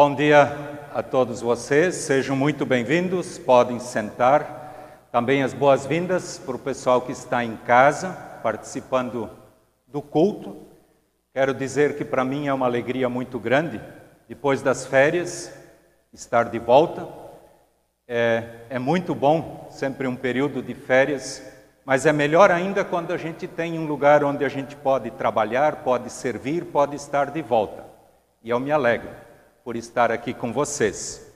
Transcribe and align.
Bom 0.00 0.14
dia 0.14 0.56
a 0.94 1.02
todos 1.02 1.40
vocês, 1.40 1.96
sejam 1.96 2.36
muito 2.36 2.64
bem-vindos, 2.64 3.36
podem 3.36 3.80
sentar. 3.80 5.08
Também 5.10 5.42
as 5.42 5.52
boas-vindas 5.52 6.38
para 6.38 6.54
o 6.54 6.58
pessoal 6.60 7.00
que 7.00 7.10
está 7.10 7.42
em 7.42 7.56
casa, 7.56 8.10
participando 8.40 9.28
do 9.88 10.00
culto. 10.00 10.56
Quero 11.34 11.52
dizer 11.52 11.96
que 11.96 12.04
para 12.04 12.24
mim 12.24 12.46
é 12.46 12.54
uma 12.54 12.66
alegria 12.66 13.08
muito 13.08 13.40
grande, 13.40 13.80
depois 14.28 14.62
das 14.62 14.86
férias, 14.86 15.52
estar 16.12 16.44
de 16.44 16.60
volta. 16.60 17.08
É, 18.06 18.44
é 18.70 18.78
muito 18.78 19.16
bom, 19.16 19.66
sempre 19.68 20.06
um 20.06 20.14
período 20.14 20.62
de 20.62 20.74
férias, 20.74 21.42
mas 21.84 22.06
é 22.06 22.12
melhor 22.12 22.52
ainda 22.52 22.84
quando 22.84 23.12
a 23.12 23.16
gente 23.16 23.48
tem 23.48 23.76
um 23.76 23.86
lugar 23.88 24.22
onde 24.22 24.44
a 24.44 24.48
gente 24.48 24.76
pode 24.76 25.10
trabalhar, 25.10 25.82
pode 25.82 26.08
servir, 26.08 26.66
pode 26.66 26.94
estar 26.94 27.32
de 27.32 27.42
volta. 27.42 27.84
E 28.44 28.50
eu 28.50 28.60
me 28.60 28.70
alegro 28.70 29.26
por 29.68 29.76
estar 29.76 30.10
aqui 30.10 30.32
com 30.32 30.50
vocês. 30.50 31.30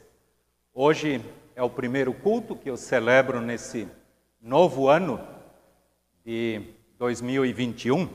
Hoje 0.72 1.22
é 1.54 1.62
o 1.62 1.68
primeiro 1.68 2.14
culto 2.14 2.56
que 2.56 2.70
eu 2.70 2.78
celebro 2.78 3.42
nesse 3.42 3.86
novo 4.40 4.88
ano 4.88 5.20
de 6.24 6.62
2021 6.96 8.08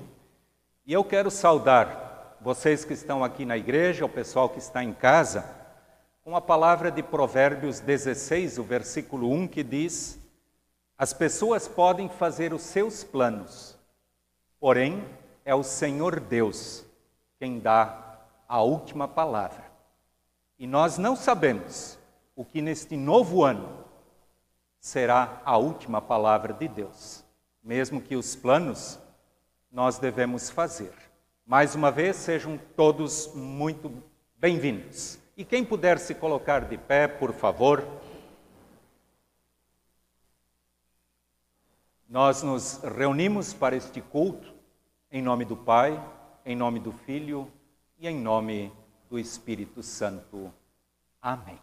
e 0.87 0.91
eu 0.91 1.03
quero 1.03 1.29
saudar 1.29 2.35
vocês 2.41 2.83
que 2.83 2.93
estão 2.93 3.23
aqui 3.23 3.45
na 3.45 3.55
igreja, 3.57 4.05
o 4.05 4.09
pessoal 4.09 4.49
que 4.49 4.57
está 4.57 4.83
em 4.83 4.91
casa, 4.91 5.45
com 6.23 6.35
a 6.35 6.41
palavra 6.41 6.89
de 6.89 7.03
Provérbios 7.03 7.79
16, 7.79 8.57
o 8.57 8.63
versículo 8.63 9.31
1 9.31 9.47
que 9.47 9.61
diz: 9.61 10.19
As 10.97 11.13
pessoas 11.13 11.67
podem 11.67 12.09
fazer 12.09 12.55
os 12.55 12.63
seus 12.63 13.03
planos, 13.03 13.77
porém 14.59 15.05
é 15.45 15.53
o 15.53 15.61
Senhor 15.61 16.19
Deus 16.19 16.83
quem 17.37 17.59
dá 17.59 18.17
a 18.49 18.63
última 18.63 19.07
palavra. 19.07 19.66
E 20.59 20.65
nós 20.65 20.97
não 20.97 21.15
sabemos 21.15 21.99
o 22.35 22.43
que 22.43 22.61
neste 22.61 22.97
novo 22.97 23.43
ano 23.43 23.85
será 24.79 25.41
a 25.45 25.55
última 25.57 26.01
palavra 26.01 26.51
de 26.53 26.67
Deus, 26.67 27.23
mesmo 27.63 28.01
que 28.01 28.15
os 28.15 28.35
planos 28.35 28.99
nós 29.71 29.99
devemos 29.99 30.49
fazer. 30.49 30.93
Mais 31.45 31.75
uma 31.75 31.91
vez, 31.91 32.15
sejam 32.15 32.57
todos 32.75 33.31
muito 33.35 34.03
bem-vindos. 34.37 35.19
E 35.35 35.45
quem 35.45 35.63
puder 35.63 35.99
se 35.99 36.15
colocar 36.15 36.65
de 36.65 36.77
pé, 36.77 37.07
por 37.07 37.33
favor. 37.33 37.85
Nós 42.09 42.41
nos 42.41 42.81
reunimos 42.81 43.53
para 43.53 43.75
este 43.75 44.01
culto 44.01 44.55
em 45.11 45.21
nome 45.21 45.45
do 45.45 45.55
Pai, 45.55 46.03
em 46.43 46.55
nome 46.55 46.79
do 46.79 46.91
Filho 46.91 47.51
e 47.99 48.07
em 48.07 48.17
nome 48.19 48.69
do 48.69 48.86
Espírito 49.15 49.83
Santo. 49.83 50.51
Amém. 51.21 51.59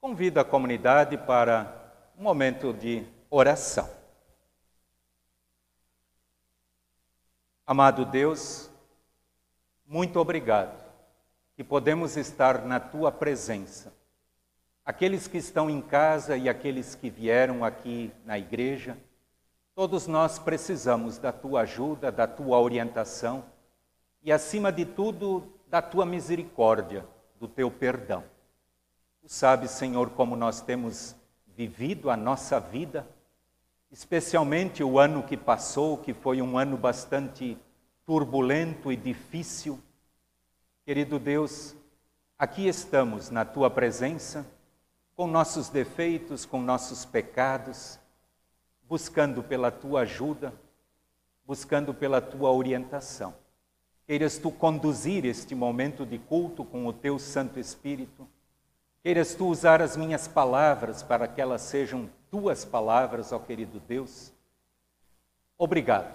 Convido 0.00 0.38
a 0.38 0.44
comunidade 0.44 1.18
para 1.18 1.82
um 2.16 2.22
momento 2.22 2.72
de 2.72 3.04
oração. 3.28 3.90
Amado 7.66 8.04
Deus, 8.04 8.70
muito 9.84 10.20
obrigado 10.20 10.82
que 11.54 11.64
podemos 11.64 12.16
estar 12.16 12.64
na 12.64 12.80
tua 12.80 13.12
presença. 13.12 13.92
Aqueles 14.84 15.28
que 15.28 15.38
estão 15.38 15.70
em 15.70 15.80
casa 15.80 16.36
e 16.36 16.48
aqueles 16.48 16.94
que 16.94 17.08
vieram 17.08 17.64
aqui 17.64 18.12
na 18.24 18.38
igreja, 18.38 18.96
todos 19.74 20.06
nós 20.06 20.38
precisamos 20.38 21.18
da 21.18 21.30
tua 21.30 21.60
ajuda, 21.60 22.10
da 22.10 22.26
tua 22.26 22.58
orientação 22.58 23.44
e, 24.22 24.32
acima 24.32 24.72
de 24.72 24.84
tudo, 24.84 25.52
da 25.72 25.80
tua 25.80 26.04
misericórdia, 26.04 27.04
do 27.40 27.48
teu 27.48 27.70
perdão. 27.70 28.22
Tu 29.22 29.28
sabes, 29.28 29.70
Senhor, 29.70 30.10
como 30.10 30.36
nós 30.36 30.60
temos 30.60 31.16
vivido 31.56 32.10
a 32.10 32.16
nossa 32.16 32.60
vida 32.60 33.08
especialmente 33.90 34.84
o 34.84 34.98
ano 34.98 35.22
que 35.22 35.36
passou, 35.36 35.96
que 35.96 36.12
foi 36.12 36.42
um 36.42 36.58
ano 36.58 36.76
bastante 36.76 37.58
turbulento 38.04 38.92
e 38.92 38.96
difícil. 38.96 39.78
Querido 40.84 41.18
Deus, 41.18 41.74
aqui 42.38 42.68
estamos 42.68 43.30
na 43.30 43.44
tua 43.44 43.70
presença, 43.70 44.46
com 45.16 45.26
nossos 45.26 45.70
defeitos, 45.70 46.44
com 46.44 46.60
nossos 46.60 47.06
pecados, 47.06 47.98
buscando 48.84 49.42
pela 49.42 49.70
tua 49.70 50.00
ajuda, 50.00 50.52
buscando 51.46 51.94
pela 51.94 52.20
tua 52.20 52.50
orientação. 52.50 53.41
Queiras 54.06 54.38
tu 54.38 54.50
conduzir 54.50 55.24
este 55.24 55.54
momento 55.54 56.04
de 56.04 56.18
culto 56.18 56.64
com 56.64 56.86
o 56.86 56.92
teu 56.92 57.18
Santo 57.18 57.58
Espírito. 57.58 58.28
Queiras 59.02 59.34
tu 59.34 59.46
usar 59.46 59.80
as 59.80 59.96
minhas 59.96 60.28
palavras 60.28 61.02
para 61.02 61.26
que 61.26 61.40
elas 61.40 61.62
sejam 61.62 62.08
tuas 62.30 62.64
palavras, 62.64 63.32
ó 63.32 63.38
querido 63.38 63.80
Deus. 63.80 64.32
Obrigado, 65.58 66.14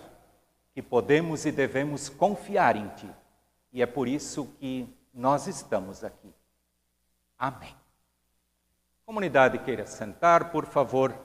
que 0.73 0.81
podemos 0.81 1.45
e 1.45 1.51
devemos 1.51 2.09
confiar 2.09 2.75
em 2.75 2.87
Ti, 2.89 3.09
e 3.71 3.81
é 3.81 3.85
por 3.85 4.07
isso 4.07 4.47
que 4.59 4.87
nós 5.13 5.47
estamos 5.47 6.03
aqui. 6.03 6.33
Amém. 7.37 7.75
Comunidade 9.05 9.59
queira 9.59 9.85
sentar, 9.85 10.51
por 10.51 10.65
favor, 10.65 11.15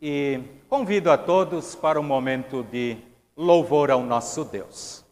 e 0.00 0.40
convido 0.68 1.10
a 1.10 1.16
todos 1.16 1.74
para 1.74 1.98
um 1.98 2.02
momento 2.02 2.62
de 2.62 2.98
louvor 3.36 3.90
ao 3.90 4.02
nosso 4.02 4.44
Deus. 4.44 5.03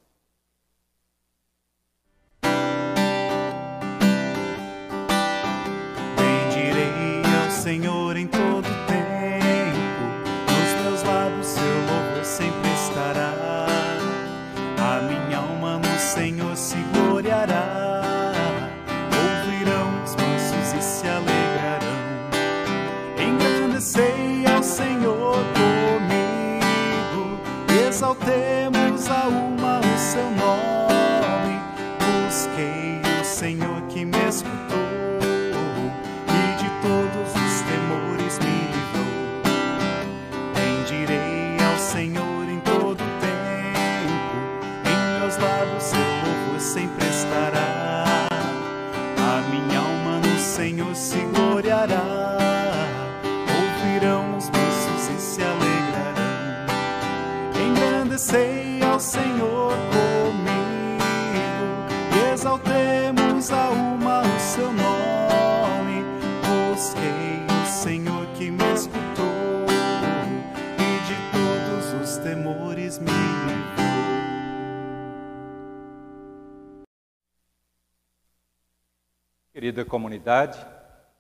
Querida 79.73 79.89
comunidade, 79.89 80.59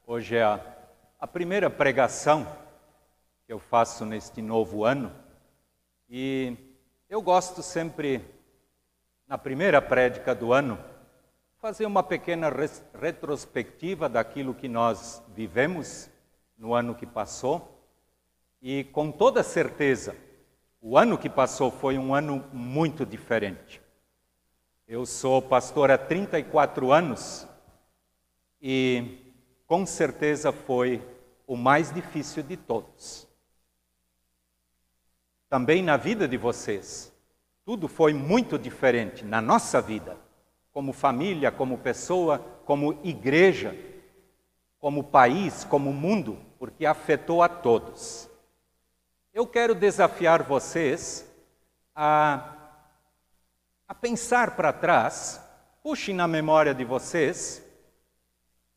hoje 0.06 0.36
é 0.36 0.42
a, 0.42 0.60
a 1.18 1.26
primeira 1.26 1.70
pregação 1.70 2.46
que 3.46 3.52
eu 3.54 3.58
faço 3.58 4.04
neste 4.04 4.42
novo 4.42 4.84
ano 4.84 5.10
e 6.06 6.54
eu 7.08 7.22
gosto 7.22 7.62
sempre, 7.62 8.22
na 9.26 9.38
primeira 9.38 9.80
prédica 9.80 10.34
do 10.34 10.52
ano, 10.52 10.78
fazer 11.62 11.86
uma 11.86 12.02
pequena 12.02 12.52
retrospectiva 13.00 14.06
daquilo 14.06 14.52
que 14.52 14.68
nós 14.68 15.22
vivemos 15.34 16.10
no 16.58 16.74
ano 16.74 16.94
que 16.94 17.06
passou. 17.06 17.82
E 18.60 18.84
com 18.84 19.10
toda 19.10 19.42
certeza, 19.42 20.14
o 20.78 20.98
ano 20.98 21.16
que 21.16 21.30
passou 21.30 21.70
foi 21.70 21.96
um 21.96 22.14
ano 22.14 22.44
muito 22.52 23.06
diferente. 23.06 23.80
Eu 24.86 25.06
sou 25.06 25.40
pastor 25.40 25.90
há 25.90 25.96
34 25.96 26.92
anos 26.92 27.48
e 28.62 29.18
com 29.66 29.84
certeza 29.84 30.52
foi 30.52 31.02
o 31.46 31.56
mais 31.56 31.92
difícil 31.92 32.42
de 32.42 32.56
todos 32.56 33.30
também 35.52 35.82
na 35.82 35.98
vida 35.98 36.26
de 36.26 36.38
vocês. 36.38 37.12
Tudo 37.62 37.86
foi 37.86 38.14
muito 38.14 38.58
diferente 38.58 39.22
na 39.22 39.38
nossa 39.38 39.82
vida, 39.82 40.16
como 40.72 40.94
família, 40.94 41.52
como 41.52 41.76
pessoa, 41.76 42.38
como 42.64 42.98
igreja, 43.04 43.76
como 44.78 45.04
país, 45.04 45.62
como 45.62 45.92
mundo, 45.92 46.38
porque 46.58 46.86
afetou 46.86 47.42
a 47.42 47.50
todos. 47.50 48.30
Eu 49.34 49.46
quero 49.46 49.74
desafiar 49.74 50.42
vocês 50.42 51.30
a, 51.94 52.56
a 53.86 53.94
pensar 53.94 54.56
para 54.56 54.72
trás, 54.72 55.38
puxem 55.82 56.14
na 56.14 56.26
memória 56.26 56.74
de 56.74 56.82
vocês 56.82 57.61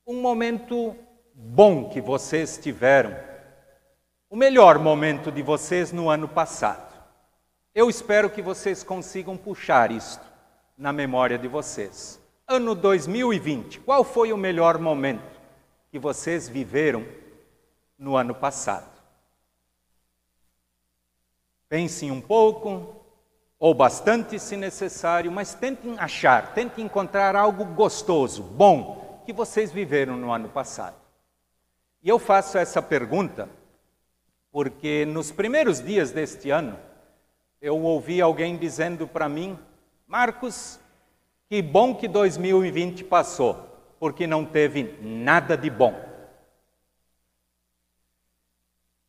um 0.08 0.22
momento 0.22 0.96
bom 1.34 1.90
que 1.90 2.00
vocês 2.00 2.60
tiveram, 2.60 3.18
o 4.30 4.36
melhor 4.36 4.78
momento 4.78 5.32
de 5.32 5.42
vocês 5.42 5.92
no 5.92 6.10
ano 6.12 6.28
passado. 6.28 6.94
Eu 7.74 7.90
espero 7.90 8.30
que 8.30 8.42
vocês 8.42 8.84
consigam 8.84 9.36
puxar 9.36 9.90
isto 9.90 10.24
na 10.78 10.94
memória 10.94 11.40
de 11.40 11.48
vocês. 11.48 12.22
Ano 12.48 12.76
2020, 12.76 13.80
qual 13.80 14.04
foi 14.04 14.32
o 14.32 14.38
melhor 14.38 14.78
momento 14.78 15.42
que 15.90 15.98
vocês 15.98 16.48
viveram 16.48 17.04
no 17.98 18.16
ano 18.16 18.36
passado? 18.36 19.02
Pensem 21.68 22.12
um 22.12 22.22
pouco, 22.22 22.96
ou 23.58 23.74
bastante 23.74 24.38
se 24.38 24.56
necessário, 24.56 25.32
mas 25.32 25.56
tentem 25.56 25.98
achar, 25.98 26.54
tentem 26.54 26.86
encontrar 26.86 27.36
algo 27.36 27.66
gostoso, 27.66 28.44
bom, 28.44 29.05
que 29.26 29.34
vocês 29.34 29.72
viveram 29.72 30.16
no 30.16 30.32
ano 30.32 30.48
passado. 30.48 30.96
E 32.02 32.08
eu 32.08 32.20
faço 32.20 32.58
essa 32.58 32.82
pergunta 32.82 33.50
porque 34.52 35.04
nos 35.06 35.34
primeiros 35.34 35.82
dias 35.82 36.12
deste 36.12 36.50
ano, 36.50 36.80
eu 37.60 37.82
ouvi 37.82 38.22
alguém 38.22 38.56
dizendo 38.56 39.06
para 39.08 39.28
mim: 39.28 39.60
Marcos, 40.08 40.80
que 41.50 41.62
bom 41.62 41.94
que 41.96 42.08
2020 42.08 43.04
passou, 43.04 43.56
porque 44.00 44.26
não 44.26 44.46
teve 44.46 44.98
nada 45.02 45.58
de 45.58 45.70
bom. 45.70 45.94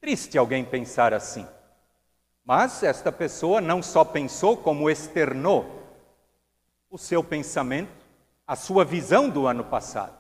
Triste 0.00 0.38
alguém 0.38 0.64
pensar 0.64 1.12
assim. 1.12 1.46
Mas 2.44 2.82
esta 2.82 3.12
pessoa 3.12 3.60
não 3.60 3.82
só 3.82 4.04
pensou, 4.04 4.56
como 4.56 4.88
externou 4.88 5.82
o 6.88 6.96
seu 6.96 7.22
pensamento, 7.22 8.05
a 8.46 8.54
sua 8.54 8.84
visão 8.84 9.28
do 9.28 9.46
ano 9.46 9.64
passado. 9.64 10.16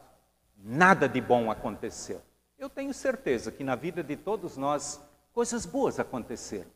Nada 0.56 1.08
de 1.08 1.20
bom 1.20 1.50
aconteceu. 1.50 2.20
Eu 2.58 2.68
tenho 2.68 2.92
certeza 2.92 3.52
que 3.52 3.62
na 3.62 3.76
vida 3.76 4.02
de 4.02 4.16
todos 4.16 4.56
nós 4.56 5.00
coisas 5.32 5.64
boas 5.64 6.00
aconteceram. 6.00 6.70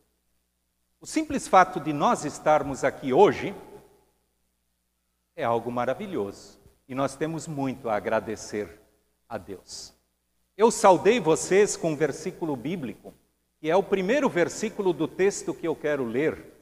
O 1.00 1.06
simples 1.06 1.49
fato 1.49 1.81
de 1.81 1.93
nós 1.93 2.25
estarmos 2.25 2.85
aqui 2.85 3.12
hoje 3.12 3.55
é 5.35 5.43
algo 5.43 5.73
maravilhoso 5.73 6.61
e 6.87 6.94
nós 6.94 7.17
temos 7.17 7.49
muito 7.49 7.88
a 7.88 7.96
agradecer 7.96 8.81
a 9.29 9.38
Deus. 9.38 9.94
Eu 10.56 10.70
saudei 10.70 11.19
vocês 11.19 11.76
com 11.76 11.93
um 11.93 11.96
versículo 11.96 12.55
bíblico, 12.55 13.14
que 13.58 13.70
é 13.70 13.75
o 13.75 13.82
primeiro 13.82 14.29
versículo 14.29 14.93
do 14.93 15.08
texto 15.08 15.55
que 15.55 15.67
eu 15.67 15.75
quero 15.75 16.05
ler 16.05 16.53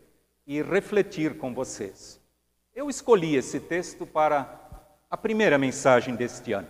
e 0.47 0.63
refletir 0.63 1.37
com 1.37 1.53
vocês. 1.53 2.21
Eu 2.73 2.89
escolhi 2.89 3.35
esse 3.35 3.59
texto 3.59 4.07
para 4.07 4.68
a 5.11 5.17
primeira 5.17 5.57
mensagem 5.57 6.15
deste 6.15 6.53
ano. 6.53 6.69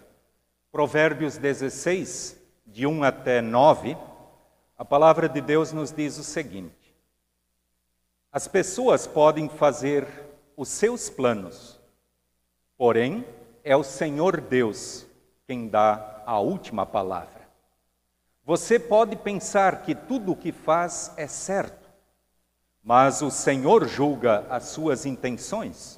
Provérbios 0.71 1.37
16, 1.37 2.41
de 2.65 2.87
1 2.87 3.03
até 3.03 3.41
9, 3.41 3.97
a 4.77 4.85
palavra 4.85 5.29
de 5.29 5.41
Deus 5.41 5.73
nos 5.73 5.91
diz 5.91 6.19
o 6.19 6.23
seguinte: 6.23 6.95
as 8.31 8.47
pessoas 8.47 9.07
podem 9.07 9.49
fazer 9.49 10.07
os 10.57 10.69
seus 10.69 11.11
planos, 11.11 11.81
porém 12.77 13.27
é 13.65 13.77
o 13.77 13.83
Senhor 13.83 14.41
Deus 14.41 15.05
quem 15.47 15.67
dá 15.67 16.23
a 16.25 16.39
última 16.39 16.87
palavra. 16.87 17.49
Você 18.45 18.79
pode 18.79 19.17
pensar 19.17 19.83
que 19.83 19.95
tudo 19.95 20.33
o 20.33 20.37
que 20.37 20.53
faz 20.53 21.13
é 21.17 21.27
certo, 21.27 21.89
mas 22.85 23.21
o 23.21 23.31
Senhor 23.31 23.89
julga 23.89 24.47
as 24.49 24.65
suas 24.67 25.05
intenções. 25.05 25.98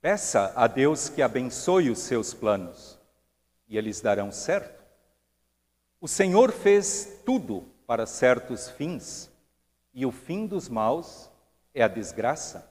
Peça 0.00 0.52
a 0.54 0.68
Deus 0.68 1.08
que 1.08 1.20
abençoe 1.20 1.90
os 1.90 1.98
seus 1.98 2.32
planos 2.32 2.96
e 3.66 3.76
eles 3.76 4.00
darão 4.00 4.30
certo. 4.30 4.84
O 6.00 6.06
Senhor 6.06 6.52
fez 6.52 7.20
tudo 7.26 7.66
para 7.84 8.06
certos 8.06 8.70
fins 8.70 9.28
e 9.92 10.06
o 10.06 10.12
fim 10.12 10.46
dos 10.46 10.68
maus 10.68 11.28
é 11.74 11.82
a 11.82 11.88
desgraça. 11.88 12.70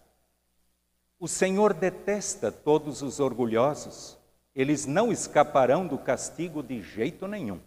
O 1.20 1.28
Senhor 1.28 1.74
detesta 1.74 2.50
todos 2.50 3.02
os 3.02 3.20
orgulhosos, 3.20 4.18
eles 4.56 4.86
não 4.86 5.12
escaparão 5.12 5.86
do 5.86 5.98
castigo 5.98 6.64
de 6.64 6.82
jeito 6.82 7.28
nenhum. 7.28 7.60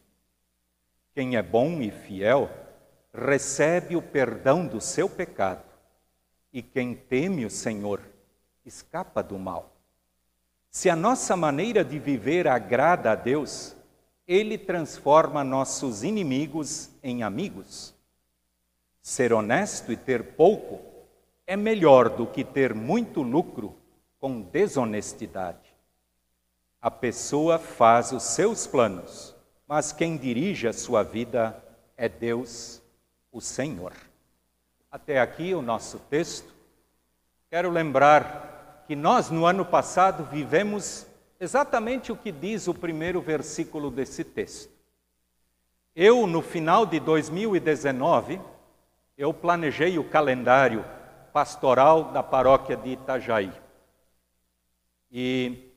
Quem 1.13 1.37
é 1.37 1.43
bom 1.43 1.83
e 1.83 1.91
fiel 1.91 2.49
recebe 3.13 3.95
o 3.95 4.01
perdão 4.01 4.67
do 4.67 4.81
seu 4.81 5.09
pecado, 5.09 5.65
e 6.51 6.63
quem 6.63 6.95
teme 6.95 7.45
o 7.45 7.51
Senhor 7.51 8.01
escapa 8.65 9.23
do 9.23 9.39
mal. 9.39 9.73
Se 10.71 10.89
a 10.89 10.95
nossa 10.95 11.37
maneira 11.37 11.85
de 11.85 11.99
viver 11.99 12.47
agrada 12.47 13.11
a 13.11 13.15
Deus, 13.15 13.75
Ele 14.27 14.57
transforma 14.57 15.43
nossos 15.43 16.05
inimigos 16.05 16.91
em 17.03 17.23
amigos. 17.23 17.95
Ser 19.03 19.33
honesto 19.33 19.91
e 19.91 19.97
ter 19.97 20.35
pouco 20.35 20.81
é 21.47 21.57
melhor 21.57 22.09
do 22.09 22.27
que 22.27 22.45
ter 22.45 22.73
muito 22.73 23.23
lucro 23.23 23.75
com 24.21 24.41
desonestidade. 24.41 25.75
A 26.81 26.91
pessoa 26.91 27.59
faz 27.59 28.13
os 28.13 28.23
seus 28.23 28.67
planos, 28.67 29.35
mas 29.67 29.93
quem 29.93 30.17
dirige 30.17 30.69
a 30.69 30.73
sua 30.73 31.03
vida 31.03 31.61
é 31.97 32.09
Deus, 32.09 32.81
o 33.33 33.41
Senhor. 33.41 33.93
Até 34.91 35.21
aqui 35.21 35.55
o 35.55 35.63
nosso 35.63 35.99
texto. 35.99 36.50
Quero 37.51 37.69
lembrar 37.69 38.85
que 38.87 38.95
nós, 38.95 39.29
no 39.29 39.45
ano 39.45 39.65
passado, 39.65 40.23
vivemos 40.23 41.05
exatamente 41.41 42.13
o 42.13 42.17
que 42.17 42.31
diz 42.31 42.69
o 42.69 42.75
primeiro 42.75 43.21
versículo 43.21 43.91
desse 43.91 44.23
texto. 44.23 44.73
Eu, 45.93 46.29
no 46.29 46.43
final 46.43 46.87
de 46.87 47.01
2019, 47.01 48.41
eu 49.19 49.35
planejei 49.35 49.99
o 49.99 50.09
calendário 50.09 50.85
pastoral 51.33 52.13
da 52.13 52.23
paróquia 52.23 52.77
de 52.77 52.91
Itajaí. 52.91 53.53
E 55.11 55.73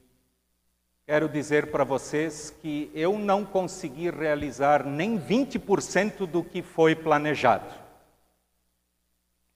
quero 1.08 1.27
dizer 1.27 1.72
para 1.72 1.84
vocês 1.84 2.51
que 2.51 2.92
eu 2.94 3.18
não 3.18 3.44
consegui 3.44 4.12
realizar 4.12 4.86
nem 4.86 5.20
20% 5.20 6.27
do 6.27 6.44
que 6.44 6.62
foi 6.62 6.94
planejado. 6.94 7.74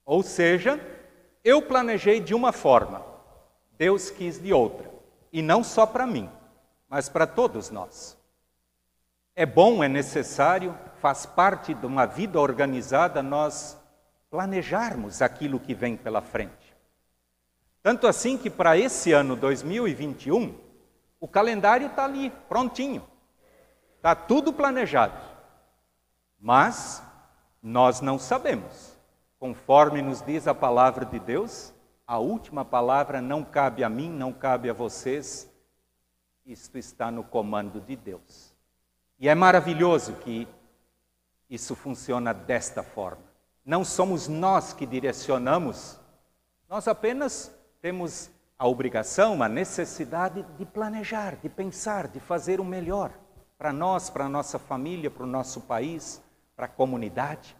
Ou 0.04 0.24
seja, 0.24 0.97
eu 1.48 1.62
planejei 1.62 2.20
de 2.20 2.34
uma 2.34 2.52
forma, 2.52 3.02
Deus 3.78 4.10
quis 4.10 4.38
de 4.38 4.52
outra. 4.52 4.90
E 5.32 5.40
não 5.40 5.64
só 5.64 5.86
para 5.86 6.06
mim, 6.06 6.28
mas 6.90 7.08
para 7.08 7.26
todos 7.26 7.70
nós. 7.70 8.18
É 9.34 9.46
bom, 9.46 9.82
é 9.82 9.88
necessário, 9.88 10.76
faz 11.00 11.24
parte 11.24 11.72
de 11.72 11.86
uma 11.86 12.04
vida 12.04 12.38
organizada 12.38 13.22
nós 13.22 13.78
planejarmos 14.28 15.22
aquilo 15.22 15.58
que 15.58 15.72
vem 15.72 15.96
pela 15.96 16.20
frente. 16.20 16.76
Tanto 17.82 18.06
assim 18.06 18.36
que 18.36 18.50
para 18.50 18.76
esse 18.76 19.12
ano 19.12 19.34
2021, 19.34 20.54
o 21.18 21.26
calendário 21.26 21.86
está 21.86 22.04
ali, 22.04 22.28
prontinho. 22.46 23.02
Está 23.96 24.14
tudo 24.14 24.52
planejado. 24.52 25.18
Mas 26.38 27.02
nós 27.62 28.02
não 28.02 28.18
sabemos. 28.18 28.87
Conforme 29.38 30.02
nos 30.02 30.20
diz 30.20 30.48
a 30.48 30.54
palavra 30.54 31.04
de 31.04 31.18
Deus, 31.18 31.72
a 32.06 32.18
última 32.18 32.64
palavra 32.64 33.20
não 33.20 33.44
cabe 33.44 33.84
a 33.84 33.88
mim, 33.88 34.10
não 34.10 34.32
cabe 34.32 34.68
a 34.68 34.72
vocês. 34.72 35.48
Isto 36.44 36.78
está 36.78 37.10
no 37.10 37.22
comando 37.22 37.80
de 37.80 37.94
Deus. 37.94 38.54
E 39.18 39.28
é 39.28 39.34
maravilhoso 39.34 40.14
que 40.14 40.48
isso 41.50 41.76
funciona 41.76 42.32
desta 42.32 42.82
forma. 42.82 43.22
Não 43.64 43.84
somos 43.84 44.28
nós 44.28 44.72
que 44.72 44.86
direcionamos, 44.86 46.00
nós 46.68 46.88
apenas 46.88 47.54
temos 47.80 48.30
a 48.58 48.66
obrigação, 48.66 49.42
a 49.42 49.48
necessidade 49.48 50.42
de 50.58 50.64
planejar, 50.64 51.36
de 51.36 51.48
pensar, 51.48 52.08
de 52.08 52.18
fazer 52.18 52.60
o 52.60 52.64
melhor 52.64 53.12
para 53.58 53.72
nós, 53.72 54.08
para 54.08 54.24
a 54.24 54.28
nossa 54.28 54.58
família, 54.58 55.10
para 55.10 55.24
o 55.24 55.26
nosso 55.26 55.60
país, 55.60 56.22
para 56.56 56.66
a 56.66 56.68
comunidade. 56.68 57.56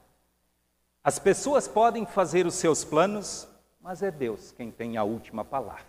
As 1.08 1.18
pessoas 1.18 1.66
podem 1.66 2.04
fazer 2.04 2.46
os 2.46 2.52
seus 2.56 2.84
planos, 2.84 3.48
mas 3.80 4.02
é 4.02 4.10
Deus 4.10 4.52
quem 4.52 4.70
tem 4.70 4.98
a 4.98 5.04
última 5.04 5.42
palavra. 5.42 5.86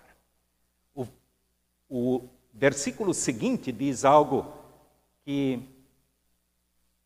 O, 0.95 1.05
o 1.89 2.29
versículo 2.53 3.13
seguinte 3.13 3.69
diz 3.69 4.05
algo 4.05 4.49
que 5.25 5.61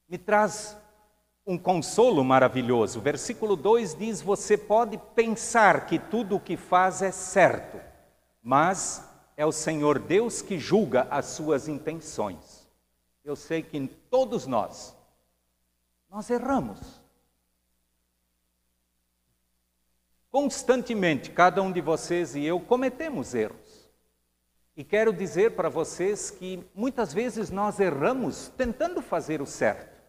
me 0.08 0.20
traz 0.20 0.78
um 1.44 1.58
consolo 1.58 2.24
maravilhoso. 2.24 3.02
Versículo 3.02 3.56
2 3.56 3.96
diz: 3.96 4.22
Você 4.22 4.56
pode 4.60 5.00
pensar 5.16 5.88
que 5.88 5.98
tudo 5.98 6.36
o 6.36 6.40
que 6.40 6.56
faz 6.56 7.02
é 7.02 7.12
certo, 7.12 7.82
mas 8.44 9.04
é 9.36 9.44
o 9.44 9.52
Senhor 9.52 9.98
Deus 9.98 10.40
que 10.40 10.60
julga 10.60 11.08
as 11.10 11.26
suas 11.26 11.68
intenções. 11.68 12.70
Eu 13.26 13.36
sei 13.36 13.64
que 13.64 13.88
todos 13.88 14.46
nós, 14.46 14.96
nós 16.12 16.30
erramos. 16.30 17.02
Constantemente, 20.34 21.30
cada 21.30 21.62
um 21.62 21.72
de 21.72 21.80
vocês 21.80 22.36
e 22.36 22.44
eu 22.44 22.60
cometemos 22.60 23.36
erros. 23.36 23.88
E 24.76 24.84
quero 24.84 25.14
dizer 25.14 25.52
para 25.52 25.70
vocês 25.70 26.32
que 26.32 26.68
muitas 26.74 27.14
vezes 27.14 27.52
nós 27.52 27.80
erramos 27.80 28.48
tentando 28.58 29.00
fazer 29.00 29.44
o 29.44 29.46
certo. 29.46 30.02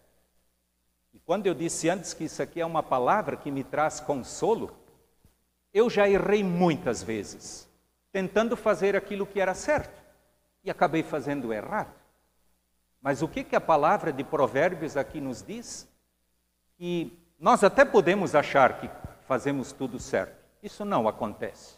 E 1.12 1.18
quando 1.18 1.46
eu 1.46 1.52
disse 1.52 1.90
antes 1.90 2.14
que 2.14 2.24
isso 2.24 2.42
aqui 2.42 2.58
é 2.58 2.64
uma 2.64 2.82
palavra 2.82 3.36
que 3.36 3.50
me 3.50 3.62
traz 3.62 4.00
consolo, 4.00 4.74
eu 5.74 5.90
já 5.90 6.08
errei 6.08 6.42
muitas 6.42 7.02
vezes 7.02 7.68
tentando 8.10 8.56
fazer 8.56 8.96
aquilo 8.96 9.26
que 9.26 9.38
era 9.38 9.52
certo 9.52 10.02
e 10.64 10.70
acabei 10.70 11.02
fazendo 11.02 11.52
errado. 11.52 11.92
Mas 13.02 13.20
o 13.20 13.28
que, 13.28 13.44
que 13.44 13.56
a 13.56 13.60
palavra 13.60 14.10
de 14.10 14.24
Provérbios 14.24 14.96
aqui 14.96 15.20
nos 15.20 15.42
diz? 15.42 15.86
Que 16.78 17.12
nós 17.38 17.62
até 17.62 17.84
podemos 17.84 18.34
achar 18.34 18.80
que 18.80 18.88
fazemos 19.26 19.72
tudo 19.72 19.98
certo. 19.98 20.44
Isso 20.62 20.84
não 20.84 21.08
acontece. 21.08 21.74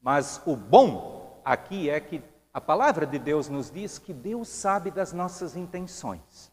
Mas 0.00 0.42
o 0.44 0.56
bom 0.56 1.40
aqui 1.44 1.88
é 1.88 2.00
que 2.00 2.22
a 2.52 2.60
palavra 2.60 3.06
de 3.06 3.18
Deus 3.18 3.48
nos 3.48 3.70
diz 3.70 3.98
que 3.98 4.12
Deus 4.12 4.48
sabe 4.48 4.90
das 4.90 5.12
nossas 5.12 5.56
intenções. 5.56 6.52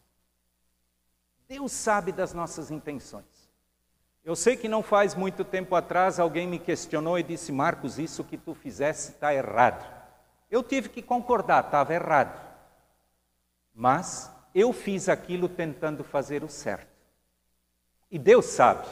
Deus 1.48 1.72
sabe 1.72 2.12
das 2.12 2.32
nossas 2.32 2.70
intenções. 2.70 3.50
Eu 4.22 4.36
sei 4.36 4.56
que 4.56 4.68
não 4.68 4.82
faz 4.82 5.14
muito 5.14 5.44
tempo 5.44 5.74
atrás 5.74 6.20
alguém 6.20 6.46
me 6.46 6.58
questionou 6.58 7.18
e 7.18 7.22
disse: 7.22 7.50
Marcos, 7.50 7.98
isso 7.98 8.22
que 8.22 8.36
tu 8.36 8.54
fizesse 8.54 9.12
está 9.12 9.34
errado. 9.34 9.84
Eu 10.50 10.62
tive 10.62 10.88
que 10.88 11.02
concordar, 11.02 11.64
estava 11.64 11.94
errado. 11.94 12.40
Mas 13.74 14.30
eu 14.54 14.72
fiz 14.72 15.08
aquilo 15.08 15.48
tentando 15.48 16.04
fazer 16.04 16.44
o 16.44 16.48
certo. 16.48 16.88
E 18.10 18.18
Deus 18.18 18.46
sabe 18.46 18.86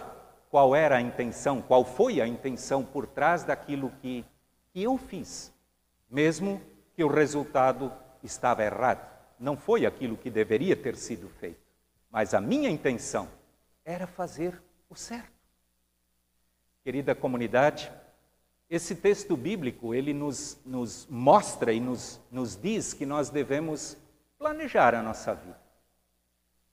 qual 0.51 0.75
era 0.75 0.97
a 0.97 1.01
intenção, 1.01 1.61
qual 1.61 1.85
foi 1.85 2.21
a 2.21 2.27
intenção 2.27 2.85
por 2.85 3.07
trás 3.07 3.45
daquilo 3.45 3.91
que, 4.01 4.25
que 4.73 4.83
eu 4.83 4.97
fiz, 4.97 5.53
mesmo 6.11 6.61
que 6.95 7.05
o 7.05 7.09
resultado 7.09 7.93
estava 8.23 8.65
errado. 8.65 9.07
Não 9.39 9.57
foi 9.57 9.87
aquilo 9.87 10.17
que 10.17 10.31
deveria 10.31 10.75
ter 10.75 10.97
sido 10.97 11.29
feito, 11.29 11.61
mas 12.11 12.35
a 12.35 12.41
minha 12.41 12.71
intenção 12.71 13.29
era 13.85 14.07
fazer 14.07 14.61
o 14.89 14.95
certo. 14.95 15.39
Querida 16.83 17.15
comunidade, 17.15 17.93
esse 18.71 18.95
texto 18.95 19.37
bíblico, 19.37 19.95
ele 19.95 20.13
nos, 20.13 20.59
nos 20.65 21.07
mostra 21.09 21.73
e 21.73 21.81
nos, 21.81 22.21
nos 22.31 22.57
diz 22.57 22.93
que 22.93 23.07
nós 23.07 23.31
devemos 23.31 23.97
planejar 24.39 24.95
a 24.95 25.03
nossa 25.03 25.35
vida. 25.35 25.59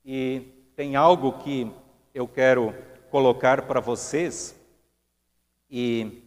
E 0.03 0.41
tem 0.75 0.95
algo 0.95 1.39
que 1.39 1.71
eu 2.13 2.27
quero 2.27 2.75
colocar 3.15 3.61
para 3.61 3.79
vocês 3.79 4.53
e 5.71 6.21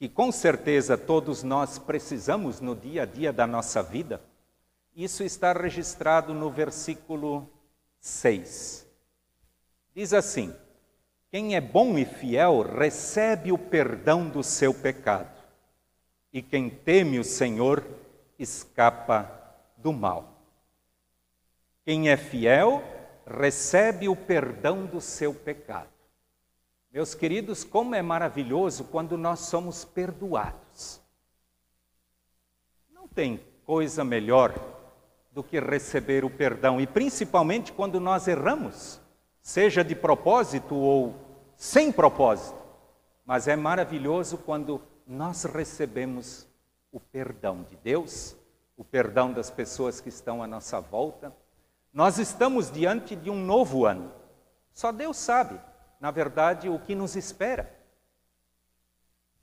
que 0.00 0.08
com 0.08 0.32
certeza 0.32 0.98
todos 0.98 1.44
nós 1.44 1.78
precisamos 1.78 2.60
no 2.60 2.74
dia 2.74 3.04
a 3.04 3.06
dia 3.06 3.32
da 3.32 3.46
nossa 3.46 3.84
vida. 3.84 4.20
Isso 4.96 5.22
está 5.22 5.52
registrado 5.52 6.34
no 6.34 6.50
versículo 6.50 7.48
6. 8.00 8.84
Diz 9.94 10.12
assim: 10.12 10.52
quem 11.30 11.54
é 11.54 11.60
bom 11.60 11.96
e 11.96 12.04
fiel 12.04 12.62
recebe 12.62 13.52
o 13.52 13.56
perdão 13.56 14.28
do 14.28 14.42
seu 14.42 14.74
pecado, 14.74 15.40
e 16.32 16.42
quem 16.42 16.68
teme 16.68 17.20
o 17.20 17.24
Senhor 17.24 17.86
escapa 18.36 19.30
do 19.76 19.92
mal. 19.92 20.42
Quem 21.84 22.10
é 22.10 22.16
fiel 22.16 22.82
recebe 23.24 24.08
o 24.08 24.16
perdão 24.16 24.84
do 24.84 25.00
seu 25.00 25.32
pecado. 25.32 25.97
Meus 26.98 27.14
queridos, 27.14 27.62
como 27.62 27.94
é 27.94 28.02
maravilhoso 28.02 28.82
quando 28.82 29.16
nós 29.16 29.38
somos 29.38 29.84
perdoados. 29.84 31.00
Não 32.90 33.06
tem 33.06 33.40
coisa 33.64 34.02
melhor 34.02 34.52
do 35.30 35.40
que 35.44 35.60
receber 35.60 36.24
o 36.24 36.28
perdão, 36.28 36.80
e 36.80 36.88
principalmente 36.88 37.70
quando 37.70 38.00
nós 38.00 38.26
erramos 38.26 39.00
seja 39.40 39.84
de 39.84 39.94
propósito 39.94 40.74
ou 40.74 41.14
sem 41.56 41.92
propósito. 41.92 42.58
Mas 43.24 43.46
é 43.46 43.54
maravilhoso 43.54 44.36
quando 44.36 44.82
nós 45.06 45.44
recebemos 45.44 46.48
o 46.90 46.98
perdão 46.98 47.62
de 47.62 47.76
Deus, 47.76 48.34
o 48.76 48.82
perdão 48.82 49.32
das 49.32 49.52
pessoas 49.52 50.00
que 50.00 50.08
estão 50.08 50.42
à 50.42 50.48
nossa 50.48 50.80
volta. 50.80 51.32
Nós 51.92 52.18
estamos 52.18 52.72
diante 52.72 53.14
de 53.14 53.30
um 53.30 53.40
novo 53.40 53.86
ano. 53.86 54.10
Só 54.72 54.90
Deus 54.90 55.16
sabe, 55.16 55.60
na 56.00 56.10
verdade, 56.10 56.68
o 56.68 56.78
que 56.78 56.94
nos 56.94 57.16
espera. 57.16 57.76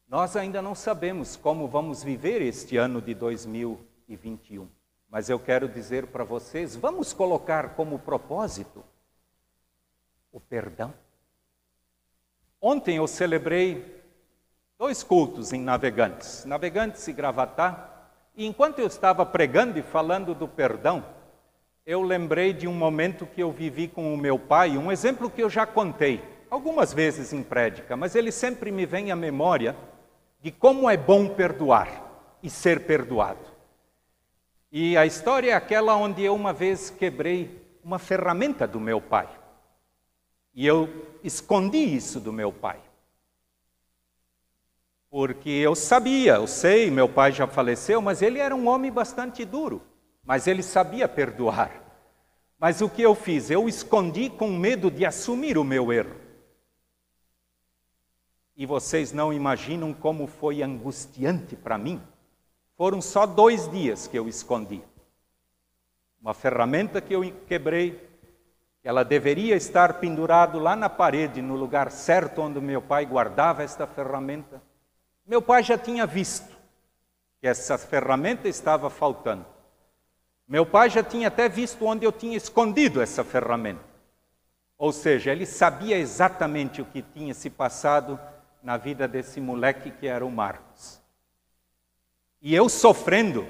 Nós 0.07 0.35
ainda 0.35 0.61
não 0.61 0.75
sabemos 0.75 1.35
como 1.35 1.67
vamos 1.67 2.03
viver 2.03 2.41
este 2.41 2.77
ano 2.77 3.01
de 3.01 3.13
2021, 3.13 4.69
mas 5.09 5.29
eu 5.29 5.39
quero 5.39 5.67
dizer 5.67 6.07
para 6.07 6.23
vocês: 6.23 6.75
vamos 6.75 7.11
colocar 7.11 7.75
como 7.75 7.99
propósito 7.99 8.83
o 10.31 10.39
perdão. 10.39 10.93
Ontem 12.61 12.97
eu 12.97 13.07
celebrei 13.07 14.03
dois 14.77 15.03
cultos 15.03 15.51
em 15.51 15.61
Navegantes, 15.61 16.45
Navegantes 16.45 17.07
e 17.07 17.13
Gravatá, 17.13 18.09
e 18.35 18.45
enquanto 18.45 18.79
eu 18.79 18.87
estava 18.87 19.25
pregando 19.25 19.79
e 19.79 19.83
falando 19.83 20.35
do 20.35 20.47
perdão, 20.47 21.03
eu 21.85 22.01
lembrei 22.01 22.53
de 22.53 22.67
um 22.67 22.73
momento 22.73 23.25
que 23.25 23.41
eu 23.41 23.51
vivi 23.51 23.87
com 23.87 24.13
o 24.13 24.17
meu 24.17 24.37
pai, 24.37 24.77
um 24.77 24.91
exemplo 24.91 25.29
que 25.29 25.41
eu 25.41 25.49
já 25.49 25.65
contei 25.65 26.34
algumas 26.49 26.93
vezes 26.93 27.33
em 27.33 27.43
prédica, 27.43 27.95
mas 27.95 28.15
ele 28.15 28.31
sempre 28.31 28.71
me 28.71 28.85
vem 28.85 29.11
à 29.11 29.15
memória 29.15 29.75
de 30.41 30.51
como 30.51 30.89
é 30.89 30.95
bom 30.95 31.29
perdoar 31.29 32.37
e 32.41 32.49
ser 32.49 32.85
perdoado. 32.85 33.45
E 34.71 34.97
a 34.97 35.05
história 35.05 35.51
é 35.51 35.53
aquela 35.53 35.95
onde 35.95 36.23
eu 36.23 36.35
uma 36.35 36.53
vez 36.53 36.89
quebrei 36.89 37.65
uma 37.83 37.97
ferramenta 37.97 38.67
do 38.67 38.79
meu 38.79 38.99
pai. 38.99 39.29
E 40.53 40.65
eu 40.65 40.89
escondi 41.23 41.77
isso 41.77 42.19
do 42.19 42.33
meu 42.33 42.51
pai. 42.51 42.79
Porque 45.09 45.49
eu 45.49 45.75
sabia, 45.75 46.33
eu 46.33 46.47
sei, 46.47 46.91
meu 46.91 47.07
pai 47.07 47.31
já 47.31 47.47
faleceu, 47.47 48.01
mas 48.01 48.21
ele 48.21 48.39
era 48.39 48.55
um 48.55 48.67
homem 48.67 48.91
bastante 48.91 49.45
duro. 49.45 49.81
Mas 50.23 50.45
ele 50.45 50.61
sabia 50.61 51.07
perdoar. 51.07 51.71
Mas 52.59 52.81
o 52.81 52.89
que 52.89 53.01
eu 53.01 53.15
fiz? 53.15 53.49
Eu 53.49 53.69
escondi 53.69 54.29
com 54.29 54.49
medo 54.49 54.89
de 54.91 55.05
assumir 55.05 55.57
o 55.57 55.63
meu 55.63 55.93
erro. 55.93 56.24
E 58.55 58.65
vocês 58.65 59.11
não 59.11 59.33
imaginam 59.33 59.93
como 59.93 60.27
foi 60.27 60.63
angustiante 60.63 61.55
para 61.55 61.77
mim. 61.77 62.01
Foram 62.77 63.01
só 63.01 63.25
dois 63.25 63.69
dias 63.69 64.07
que 64.07 64.17
eu 64.17 64.27
escondi. 64.27 64.81
Uma 66.21 66.33
ferramenta 66.33 67.01
que 67.01 67.13
eu 67.13 67.21
quebrei, 67.47 68.09
ela 68.83 69.03
deveria 69.03 69.55
estar 69.55 69.99
pendurado 69.99 70.59
lá 70.59 70.75
na 70.75 70.89
parede, 70.89 71.41
no 71.41 71.55
lugar 71.55 71.91
certo 71.91 72.41
onde 72.41 72.59
meu 72.61 72.81
pai 72.81 73.05
guardava 73.05 73.63
esta 73.63 73.85
ferramenta. 73.85 74.61
Meu 75.25 75.41
pai 75.41 75.63
já 75.63 75.77
tinha 75.77 76.05
visto 76.05 76.55
que 77.39 77.47
essa 77.47 77.77
ferramenta 77.77 78.47
estava 78.47 78.89
faltando. 78.89 79.45
Meu 80.47 80.65
pai 80.65 80.89
já 80.89 81.03
tinha 81.03 81.27
até 81.27 81.49
visto 81.49 81.85
onde 81.85 82.05
eu 82.05 82.11
tinha 82.11 82.37
escondido 82.37 83.01
essa 83.01 83.23
ferramenta. 83.23 83.83
Ou 84.77 84.91
seja, 84.91 85.31
ele 85.31 85.45
sabia 85.45 85.97
exatamente 85.97 86.81
o 86.81 86.85
que 86.85 87.01
tinha 87.01 87.33
se 87.33 87.49
passado 87.49 88.19
na 88.65 88.77
vida 88.77 89.07
desse 89.07 89.39
moleque 89.39 89.91
que 89.91 90.07
era 90.07 90.25
o 90.25 90.31
Marcos. 90.31 90.99
E 92.41 92.55
eu 92.55 92.67
sofrendo, 92.67 93.47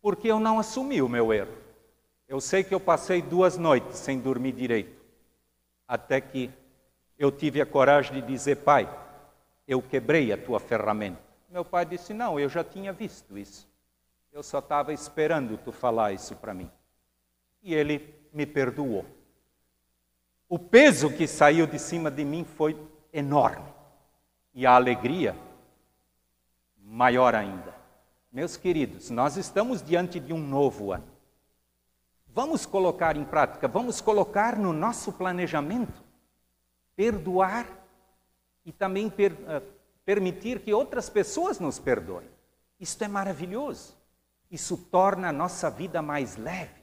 porque 0.00 0.28
eu 0.28 0.38
não 0.38 0.60
assumi 0.60 1.02
o 1.02 1.08
meu 1.08 1.32
erro. 1.32 1.58
Eu 2.28 2.40
sei 2.40 2.62
que 2.62 2.72
eu 2.72 2.78
passei 2.78 3.20
duas 3.20 3.58
noites 3.58 3.98
sem 3.98 4.20
dormir 4.20 4.52
direito, 4.52 5.02
até 5.88 6.20
que 6.20 6.52
eu 7.18 7.32
tive 7.32 7.60
a 7.60 7.66
coragem 7.66 8.20
de 8.20 8.22
dizer, 8.22 8.58
pai, 8.58 8.88
eu 9.66 9.82
quebrei 9.82 10.32
a 10.32 10.38
tua 10.38 10.60
ferramenta. 10.60 11.20
Meu 11.50 11.64
pai 11.64 11.84
disse, 11.84 12.14
não, 12.14 12.38
eu 12.38 12.48
já 12.48 12.62
tinha 12.62 12.92
visto 12.92 13.36
isso. 13.36 13.68
Eu 14.32 14.44
só 14.44 14.60
estava 14.60 14.92
esperando 14.92 15.58
tu 15.58 15.72
falar 15.72 16.12
isso 16.12 16.36
para 16.36 16.54
mim. 16.54 16.70
E 17.60 17.74
ele 17.74 18.14
me 18.32 18.46
perdoou. 18.46 19.04
O 20.48 20.60
peso 20.60 21.10
que 21.10 21.26
saiu 21.26 21.66
de 21.66 21.78
cima 21.78 22.08
de 22.08 22.24
mim 22.24 22.44
foi 22.44 22.76
enorme. 23.12 23.72
E 24.54 24.66
a 24.66 24.74
alegria, 24.74 25.36
maior 26.76 27.34
ainda. 27.34 27.74
Meus 28.30 28.56
queridos, 28.56 29.10
nós 29.10 29.36
estamos 29.36 29.82
diante 29.82 30.20
de 30.20 30.32
um 30.32 30.38
novo 30.38 30.92
ano. 30.92 31.08
Vamos 32.28 32.66
colocar 32.66 33.16
em 33.16 33.24
prática, 33.24 33.66
vamos 33.66 34.00
colocar 34.00 34.56
no 34.56 34.72
nosso 34.72 35.12
planejamento, 35.12 36.04
perdoar 36.94 37.66
e 38.64 38.72
também 38.72 39.08
per, 39.08 39.32
uh, 39.32 39.62
permitir 40.04 40.60
que 40.60 40.72
outras 40.72 41.08
pessoas 41.08 41.58
nos 41.58 41.78
perdoem. 41.78 42.28
Isto 42.78 43.04
é 43.04 43.08
maravilhoso. 43.08 43.96
Isso 44.50 44.76
torna 44.76 45.28
a 45.28 45.32
nossa 45.32 45.70
vida 45.70 46.00
mais 46.00 46.36
leve, 46.36 46.82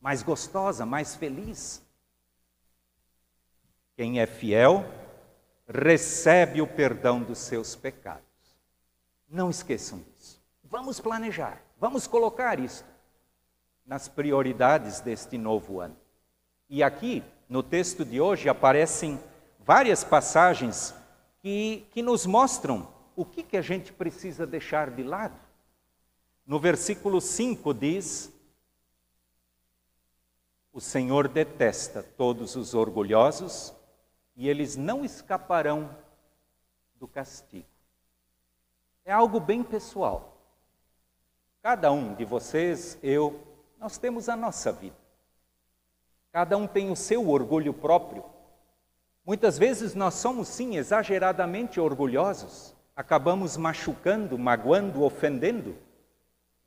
mais 0.00 0.22
gostosa, 0.22 0.84
mais 0.84 1.14
feliz. 1.14 1.82
Quem 3.96 4.20
é 4.20 4.26
fiel 4.26 4.84
recebe 5.68 6.62
o 6.62 6.66
perdão 6.66 7.22
dos 7.22 7.38
seus 7.38 7.74
pecados. 7.74 8.22
Não 9.28 9.50
esqueçam 9.50 9.98
disso. 9.98 10.40
Vamos 10.64 11.00
planejar, 11.00 11.62
vamos 11.78 12.06
colocar 12.06 12.60
isso 12.60 12.84
nas 13.84 14.08
prioridades 14.08 15.00
deste 15.00 15.38
novo 15.38 15.80
ano. 15.80 15.96
E 16.68 16.82
aqui, 16.82 17.22
no 17.48 17.62
texto 17.62 18.04
de 18.04 18.20
hoje, 18.20 18.48
aparecem 18.48 19.20
várias 19.60 20.02
passagens 20.02 20.94
que, 21.40 21.86
que 21.92 22.02
nos 22.02 22.26
mostram 22.26 22.88
o 23.14 23.24
que, 23.24 23.42
que 23.42 23.56
a 23.56 23.62
gente 23.62 23.92
precisa 23.92 24.46
deixar 24.46 24.90
de 24.90 25.02
lado. 25.02 25.38
No 26.44 26.58
versículo 26.58 27.20
5 27.20 27.72
diz: 27.72 28.32
O 30.72 30.80
Senhor 30.80 31.28
detesta 31.28 32.02
todos 32.02 32.56
os 32.56 32.74
orgulhosos 32.74 33.75
e 34.36 34.48
eles 34.48 34.76
não 34.76 35.04
escaparão 35.04 35.90
do 36.96 37.08
castigo. 37.08 37.66
É 39.04 39.12
algo 39.12 39.40
bem 39.40 39.62
pessoal. 39.62 40.36
Cada 41.62 41.90
um 41.90 42.14
de 42.14 42.24
vocês, 42.24 42.98
eu, 43.02 43.40
nós 43.78 43.96
temos 43.96 44.28
a 44.28 44.36
nossa 44.36 44.70
vida. 44.70 44.96
Cada 46.30 46.56
um 46.56 46.66
tem 46.66 46.90
o 46.90 46.96
seu 46.96 47.28
orgulho 47.30 47.72
próprio. 47.72 48.24
Muitas 49.24 49.56
vezes 49.56 49.94
nós 49.94 50.14
somos, 50.14 50.48
sim, 50.48 50.76
exageradamente 50.76 51.80
orgulhosos, 51.80 52.76
acabamos 52.94 53.56
machucando, 53.56 54.38
magoando, 54.38 55.02
ofendendo 55.02 55.76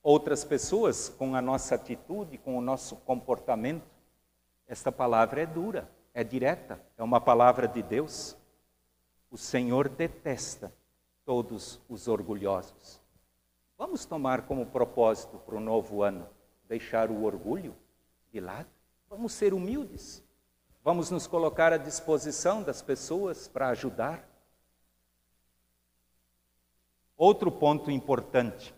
outras 0.01 0.43
pessoas 0.43 1.07
com 1.07 1.35
a 1.35 1.41
nossa 1.41 1.75
atitude, 1.75 2.38
com 2.38 2.57
o 2.57 2.61
nosso 2.61 2.95
comportamento. 2.97 3.88
Esta 4.67 4.91
palavra 4.91 5.41
é 5.41 5.45
dura 5.45 5.88
é 6.19 6.23
direta, 6.23 6.83
é 6.97 7.03
uma 7.03 7.21
palavra 7.21 7.65
de 7.65 7.81
Deus. 7.81 8.35
O 9.31 9.38
Senhor 9.38 9.88
detesta 9.88 10.73
todos 11.23 11.79
os 11.88 12.09
orgulhosos. 12.09 12.99
Vamos 13.77 14.03
tomar 14.05 14.41
como 14.41 14.65
propósito 14.65 15.38
para 15.38 15.55
o 15.55 15.61
novo 15.61 16.03
ano 16.03 16.27
deixar 16.67 17.09
o 17.09 17.23
orgulho 17.23 17.73
de 18.33 18.41
lado? 18.41 18.67
Vamos 19.09 19.31
ser 19.31 19.53
humildes. 19.53 20.21
Vamos 20.83 21.09
nos 21.09 21.25
colocar 21.25 21.71
à 21.71 21.77
disposição 21.77 22.61
das 22.61 22.81
pessoas 22.81 23.47
para 23.47 23.69
ajudar. 23.69 24.27
Outro 27.15 27.49
ponto 27.49 27.89
importante. 27.89 28.75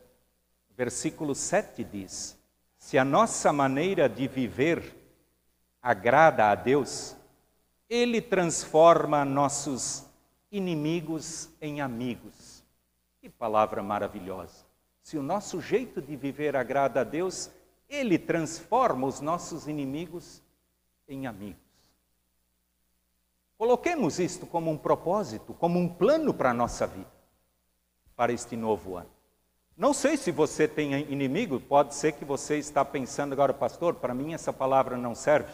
Versículo 0.78 1.34
7 1.34 1.84
diz: 1.84 2.38
Se 2.78 3.00
a 3.00 3.04
nossa 3.04 3.52
maneira 3.52 4.08
de 4.08 4.28
viver 4.28 4.96
agrada 5.82 6.52
a 6.52 6.54
Deus, 6.54 7.18
ele 7.92 8.22
transforma 8.22 9.26
nossos 9.26 10.06
inimigos 10.50 11.50
em 11.60 11.82
amigos. 11.82 12.64
Que 13.20 13.28
palavra 13.28 13.84
maravilhosa! 13.84 14.66
Se 15.04 15.18
o 15.18 15.22
nosso 15.22 15.60
jeito 15.60 16.02
de 16.02 16.16
viver 16.16 16.56
agrada 16.56 17.02
a 17.02 17.04
Deus, 17.04 17.52
Ele 17.90 18.18
transforma 18.18 19.06
os 19.06 19.20
nossos 19.20 19.68
inimigos 19.68 20.42
em 21.06 21.28
amigos. 21.28 21.60
Coloquemos 23.58 24.20
isto 24.20 24.48
como 24.48 24.72
um 24.72 24.78
propósito, 24.78 25.54
como 25.54 25.78
um 25.78 25.90
plano 25.90 26.34
para 26.34 26.52
a 26.52 26.54
nossa 26.54 26.88
vida, 26.88 27.12
para 28.16 28.32
este 28.32 28.56
novo 28.56 28.96
ano. 28.96 29.12
Não 29.76 29.94
sei 29.94 30.16
se 30.16 30.32
você 30.32 30.66
tem 30.66 30.94
inimigo, 31.12 31.60
pode 31.60 31.94
ser 31.94 32.14
que 32.14 32.24
você 32.24 32.58
está 32.58 32.86
pensando 32.86 33.34
agora, 33.34 33.54
pastor, 33.54 33.96
para 33.96 34.14
mim 34.14 34.34
essa 34.34 34.54
palavra 34.54 34.96
não 34.96 35.14
serve. 35.14 35.52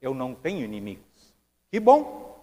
Eu 0.00 0.14
não 0.14 0.36
tenho 0.36 0.64
inimigo. 0.64 1.02
Que 1.74 1.80
bom! 1.80 2.38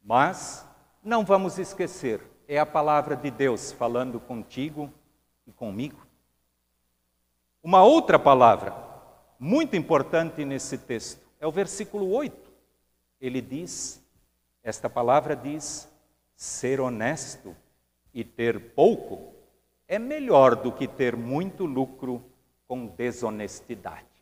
Mas 0.00 0.64
não 1.02 1.24
vamos 1.24 1.58
esquecer, 1.58 2.22
é 2.46 2.56
a 2.56 2.64
palavra 2.64 3.16
de 3.16 3.32
Deus 3.32 3.72
falando 3.72 4.20
contigo 4.20 4.92
e 5.44 5.50
comigo. 5.50 6.06
Uma 7.60 7.82
outra 7.82 8.16
palavra 8.16 8.72
muito 9.40 9.74
importante 9.74 10.44
nesse 10.44 10.78
texto 10.78 11.26
é 11.40 11.48
o 11.48 11.50
versículo 11.50 12.12
8. 12.12 12.52
Ele 13.20 13.40
diz: 13.40 14.00
esta 14.62 14.88
palavra 14.88 15.34
diz, 15.34 15.92
ser 16.36 16.80
honesto 16.80 17.56
e 18.14 18.22
ter 18.22 18.72
pouco 18.74 19.34
é 19.88 19.98
melhor 19.98 20.54
do 20.54 20.70
que 20.70 20.86
ter 20.86 21.16
muito 21.16 21.64
lucro 21.64 22.24
com 22.68 22.86
desonestidade. 22.86 24.13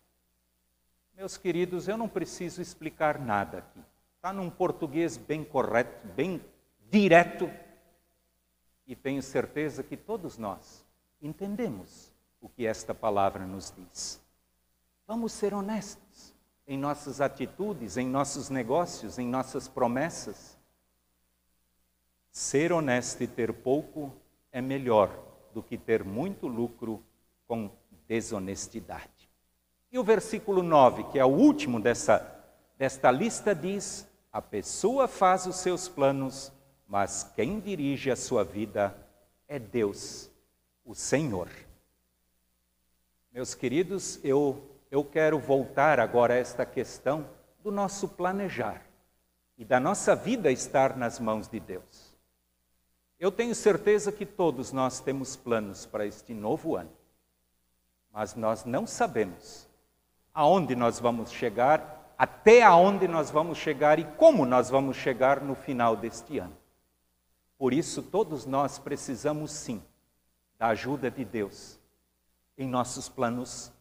Meus 1.14 1.36
queridos, 1.36 1.88
eu 1.88 1.96
não 1.96 2.08
preciso 2.08 2.60
explicar 2.62 3.18
nada 3.18 3.58
aqui. 3.58 3.80
Está 4.16 4.32
num 4.32 4.48
português 4.48 5.16
bem 5.16 5.44
correto, 5.44 6.06
bem 6.08 6.44
direto. 6.90 7.50
E 8.86 8.96
tenho 8.96 9.22
certeza 9.22 9.82
que 9.82 9.96
todos 9.96 10.38
nós 10.38 10.84
entendemos 11.20 12.12
o 12.40 12.48
que 12.48 12.66
esta 12.66 12.94
palavra 12.94 13.46
nos 13.46 13.72
diz. 13.76 14.20
Vamos 15.06 15.32
ser 15.32 15.54
honestos 15.54 16.34
em 16.66 16.78
nossas 16.78 17.20
atitudes, 17.20 17.96
em 17.96 18.06
nossos 18.06 18.48
negócios, 18.48 19.18
em 19.18 19.26
nossas 19.26 19.68
promessas. 19.68 20.58
Ser 22.30 22.72
honesto 22.72 23.22
e 23.22 23.26
ter 23.26 23.52
pouco 23.52 24.12
é 24.50 24.60
melhor 24.60 25.10
do 25.52 25.62
que 25.62 25.76
ter 25.76 26.02
muito 26.02 26.46
lucro 26.46 27.04
com 27.46 27.70
desonestidade. 28.08 29.11
E 29.92 29.98
o 29.98 30.02
versículo 30.02 30.62
9, 30.62 31.04
que 31.10 31.18
é 31.18 31.24
o 31.24 31.28
último 31.28 31.78
dessa, 31.78 32.26
desta 32.78 33.10
lista, 33.10 33.54
diz: 33.54 34.08
A 34.32 34.40
pessoa 34.40 35.06
faz 35.06 35.46
os 35.46 35.56
seus 35.56 35.86
planos, 35.86 36.50
mas 36.88 37.30
quem 37.36 37.60
dirige 37.60 38.10
a 38.10 38.16
sua 38.16 38.42
vida 38.42 38.96
é 39.46 39.58
Deus, 39.58 40.30
o 40.82 40.94
Senhor. 40.94 41.50
Meus 43.30 43.54
queridos, 43.54 44.18
eu, 44.24 44.66
eu 44.90 45.04
quero 45.04 45.38
voltar 45.38 46.00
agora 46.00 46.32
a 46.32 46.38
esta 46.38 46.64
questão 46.64 47.28
do 47.62 47.70
nosso 47.70 48.08
planejar 48.08 48.80
e 49.58 49.64
da 49.64 49.78
nossa 49.78 50.16
vida 50.16 50.50
estar 50.50 50.96
nas 50.96 51.20
mãos 51.20 51.48
de 51.48 51.60
Deus. 51.60 52.16
Eu 53.20 53.30
tenho 53.30 53.54
certeza 53.54 54.10
que 54.10 54.24
todos 54.24 54.72
nós 54.72 55.00
temos 55.00 55.36
planos 55.36 55.84
para 55.84 56.06
este 56.06 56.32
novo 56.32 56.76
ano, 56.76 56.92
mas 58.10 58.34
nós 58.34 58.64
não 58.64 58.86
sabemos 58.86 59.70
aonde 60.34 60.74
nós 60.74 60.98
vamos 60.98 61.30
chegar, 61.30 62.14
até 62.16 62.62
aonde 62.62 63.06
nós 63.06 63.30
vamos 63.30 63.58
chegar 63.58 63.98
e 63.98 64.04
como 64.04 64.46
nós 64.46 64.70
vamos 64.70 64.96
chegar 64.96 65.40
no 65.40 65.54
final 65.54 65.96
deste 65.96 66.38
ano. 66.38 66.56
Por 67.58 67.72
isso, 67.72 68.02
todos 68.02 68.46
nós 68.46 68.78
precisamos 68.78 69.52
sim 69.52 69.82
da 70.58 70.68
ajuda 70.68 71.10
de 71.10 71.24
Deus 71.24 71.78
em 72.56 72.68
nossos 72.68 73.08
planos, 73.08 73.72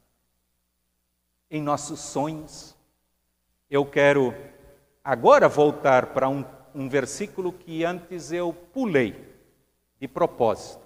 em 1.49 1.61
nossos 1.61 1.99
sonhos. 1.99 2.75
Eu 3.69 3.85
quero 3.85 4.33
agora 5.03 5.47
voltar 5.47 6.07
para 6.07 6.27
um, 6.27 6.45
um 6.73 6.89
versículo 6.89 7.51
que 7.51 7.83
antes 7.83 8.31
eu 8.31 8.53
pulei 8.53 9.31
de 9.99 10.07
propósito, 10.07 10.81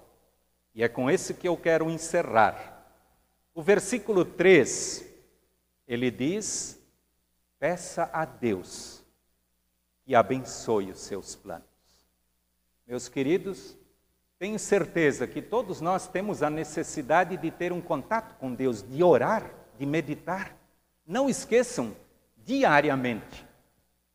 e 0.74 0.82
é 0.82 0.88
com 0.88 1.10
esse 1.10 1.32
que 1.32 1.48
eu 1.48 1.56
quero 1.56 1.90
encerrar. 1.90 2.84
O 3.54 3.62
versículo 3.62 4.26
3 4.26 5.15
ele 5.86 6.10
diz: 6.10 6.80
peça 7.58 8.10
a 8.12 8.24
Deus 8.24 9.04
que 10.04 10.14
abençoe 10.14 10.90
os 10.90 11.00
seus 11.00 11.34
planos. 11.34 11.66
Meus 12.86 13.08
queridos, 13.08 13.76
tenho 14.38 14.58
certeza 14.58 15.26
que 15.26 15.42
todos 15.42 15.80
nós 15.80 16.06
temos 16.06 16.42
a 16.42 16.50
necessidade 16.50 17.36
de 17.36 17.50
ter 17.50 17.72
um 17.72 17.80
contato 17.80 18.36
com 18.38 18.54
Deus, 18.54 18.82
de 18.82 19.02
orar, 19.02 19.50
de 19.78 19.84
meditar. 19.84 20.56
Não 21.06 21.28
esqueçam, 21.28 21.96
diariamente, 22.36 23.46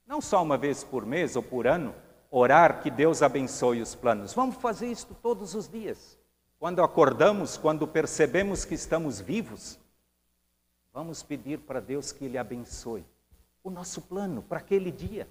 não 0.08 0.22
só 0.22 0.42
uma 0.42 0.58
vez 0.58 0.84
por 0.84 1.06
mês 1.06 1.36
ou 1.36 1.44
por 1.44 1.68
ano, 1.68 1.94
orar 2.30 2.82
que 2.82 2.90
Deus 2.90 3.22
abençoe 3.22 3.82
os 3.82 3.94
planos. 3.94 4.34
Vamos 4.34 4.56
fazer 4.56 4.88
isso 4.88 5.08
todos 5.22 5.56
os 5.56 5.68
dias. 5.68 6.18
Quando 6.60 6.84
acordamos, 6.84 7.58
quando 7.58 7.88
percebemos 7.88 8.64
que 8.64 8.76
estamos 8.76 9.20
vivos, 9.20 9.80
Vamos 10.94 11.24
pedir 11.24 11.60
para 11.60 11.80
Deus 11.80 12.12
que 12.12 12.26
Ele 12.26 12.38
abençoe 12.38 13.06
o 13.64 13.70
nosso 13.70 14.02
plano 14.02 14.42
para 14.42 14.58
aquele 14.58 14.92
dia, 14.92 15.28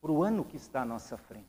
para 0.00 0.10
o 0.10 0.22
ano 0.22 0.44
que 0.44 0.56
está 0.56 0.82
à 0.82 0.84
nossa 0.84 1.16
frente. 1.16 1.46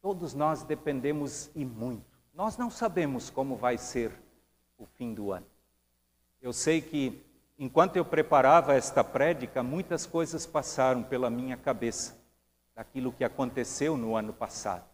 Todos 0.00 0.32
nós 0.34 0.62
dependemos 0.62 1.50
e 1.54 1.64
muito. 1.64 2.04
Nós 2.32 2.56
não 2.56 2.70
sabemos 2.70 3.30
como 3.30 3.56
vai 3.56 3.76
ser 3.76 4.12
o 4.78 4.86
fim 4.86 5.12
do 5.12 5.32
ano. 5.32 5.46
Eu 6.40 6.52
sei 6.52 6.80
que, 6.80 7.22
enquanto 7.58 7.96
eu 7.96 8.04
preparava 8.04 8.74
esta 8.74 9.04
prédica, 9.04 9.62
muitas 9.62 10.06
coisas 10.06 10.46
passaram 10.46 11.02
pela 11.02 11.28
minha 11.28 11.56
cabeça 11.56 12.18
daquilo 12.74 13.12
que 13.12 13.24
aconteceu 13.24 13.96
no 13.96 14.16
ano 14.16 14.32
passado. 14.32 14.84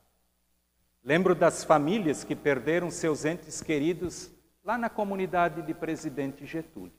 Lembro 1.04 1.36
das 1.36 1.62
famílias 1.62 2.24
que 2.24 2.34
perderam 2.34 2.90
seus 2.90 3.24
entes 3.24 3.62
queridos 3.62 4.30
lá 4.66 4.76
na 4.76 4.90
comunidade 4.90 5.62
de 5.62 5.72
Presidente 5.72 6.44
Getúlio. 6.44 6.92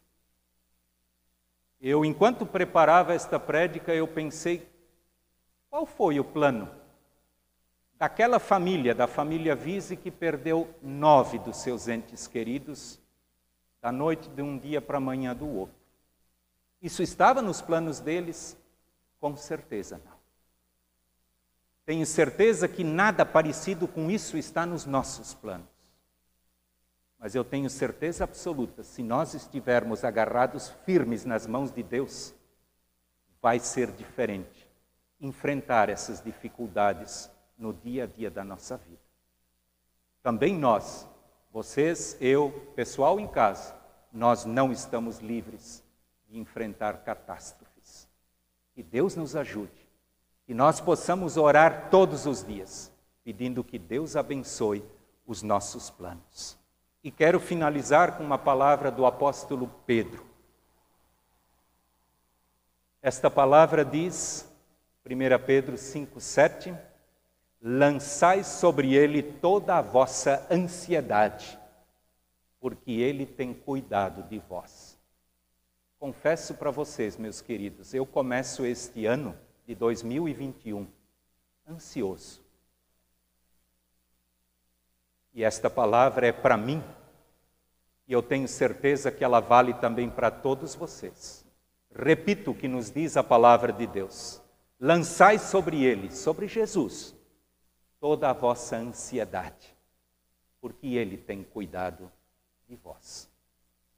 Eu, 1.82 2.06
enquanto 2.06 2.46
preparava 2.46 3.14
esta 3.14 3.38
prédica, 3.38 3.94
eu 3.94 4.08
pensei, 4.08 4.66
qual 5.70 5.86
foi 5.86 6.18
o 6.18 6.24
plano 6.24 6.72
daquela 7.96 8.40
família, 8.40 8.96
da 8.96 9.06
família 9.06 9.54
Vise, 9.54 9.98
que 9.98 10.10
perdeu 10.10 10.74
nove 10.82 11.38
dos 11.40 11.58
seus 11.58 11.90
entes 11.90 12.26
queridos 12.26 13.02
da 13.82 13.92
noite 13.92 14.30
de 14.30 14.42
um 14.42 14.58
dia 14.58 14.82
para 14.82 14.98
a 14.98 15.02
manhã 15.02 15.36
do 15.36 15.46
outro? 15.46 15.76
Isso 16.82 17.04
estava 17.04 17.42
nos 17.42 17.62
planos 17.62 18.00
deles? 18.00 18.58
Com 19.20 19.36
certeza 19.36 20.02
não. 20.06 20.18
Tenho 21.86 22.06
certeza 22.06 22.66
que 22.66 22.86
nada 22.86 23.26
parecido 23.26 23.90
com 23.90 24.10
isso 24.10 24.38
está 24.38 24.66
nos 24.66 24.86
nossos 24.86 25.34
planos. 25.34 25.77
Mas 27.20 27.34
eu 27.34 27.44
tenho 27.44 27.70
certeza 27.70 28.24
absoluta, 28.24 28.84
se 28.84 29.02
nós 29.02 29.34
estivermos 29.34 30.04
agarrados 30.04 30.70
firmes 30.86 31.26
nas 31.26 31.48
mãos 31.48 31.72
de 31.72 31.82
Deus, 31.82 32.34
vai 33.42 33.60
ser 33.60 33.92
diferente 33.92 34.68
enfrentar 35.20 35.90
essas 35.90 36.22
dificuldades 36.22 37.30
no 37.58 37.74
dia 37.74 38.04
a 38.04 38.08
dia 38.08 38.30
da 38.30 38.44
nossa 38.44 38.78
vida. 38.78 39.02
Também 40.22 40.56
nós, 40.56 41.08
vocês, 41.52 42.18
eu, 42.22 42.52
pessoal 42.76 43.20
em 43.20 43.28
casa, 43.28 43.76
nós 44.12 44.46
não 44.46 44.72
estamos 44.72 45.20
livres 45.20 45.84
de 46.28 46.38
enfrentar 46.38 47.04
catástrofes. 47.04 48.08
Que 48.74 48.84
Deus 48.84 49.16
nos 49.16 49.36
ajude, 49.36 49.88
que 50.46 50.54
nós 50.54 50.80
possamos 50.80 51.36
orar 51.36 51.90
todos 51.90 52.26
os 52.26 52.44
dias, 52.44 52.92
pedindo 53.24 53.64
que 53.64 53.80
Deus 53.80 54.16
abençoe 54.16 54.84
os 55.26 55.42
nossos 55.42 55.90
planos. 55.90 56.57
E 57.08 57.12
quero 57.12 57.40
finalizar 57.40 58.18
com 58.18 58.24
uma 58.26 58.38
palavra 58.38 58.92
do 58.92 59.06
apóstolo 59.06 59.74
Pedro. 59.86 60.26
Esta 63.02 63.32
palavra 63.32 63.86
diz, 63.86 64.46
1 65.06 65.46
Pedro 65.46 65.78
5, 65.78 66.20
7, 66.20 66.76
lançai 67.62 68.44
sobre 68.44 68.94
ele 68.94 69.24
toda 69.24 69.78
a 69.78 69.82
vossa 69.82 70.46
ansiedade, 70.52 71.58
porque 72.60 72.92
ele 72.92 73.26
tem 73.26 73.54
cuidado 73.54 74.24
de 74.24 74.40
vós. 74.40 75.00
Confesso 75.98 76.56
para 76.56 76.72
vocês, 76.72 77.16
meus 77.16 77.40
queridos, 77.40 77.94
eu 77.94 78.06
começo 78.06 78.66
este 78.66 79.06
ano 79.06 79.34
de 79.66 79.74
2021 79.76 80.86
ansioso. 81.66 82.46
E 85.34 85.42
esta 85.42 85.70
palavra 85.70 86.28
é 86.28 86.34
para 86.34 86.58
mim 86.58 86.84
e 88.08 88.14
eu 88.14 88.24
tenho 88.24 88.48
certeza 88.48 89.12
que 89.12 89.24
ela 89.24 89.40
vale 89.40 89.74
também 89.74 90.10
para 90.10 90.32
todos 90.32 90.74
vocês. 90.74 91.46
Repito 91.94 92.52
o 92.52 92.56
que 92.56 92.68
nos 92.68 92.90
diz 92.90 93.18
a 93.18 93.24
palavra 93.24 93.74
de 93.74 93.86
Deus: 93.86 94.42
lançai 94.80 95.38
sobre 95.38 95.84
ele, 95.84 96.12
sobre 96.12 96.48
Jesus, 96.48 97.16
toda 98.00 98.30
a 98.30 98.34
vossa 98.34 98.78
ansiedade, 98.78 99.76
porque 100.62 100.88
ele 100.88 101.18
tem 101.18 101.44
cuidado 101.44 102.12
de 102.68 102.76
vós. 102.76 103.30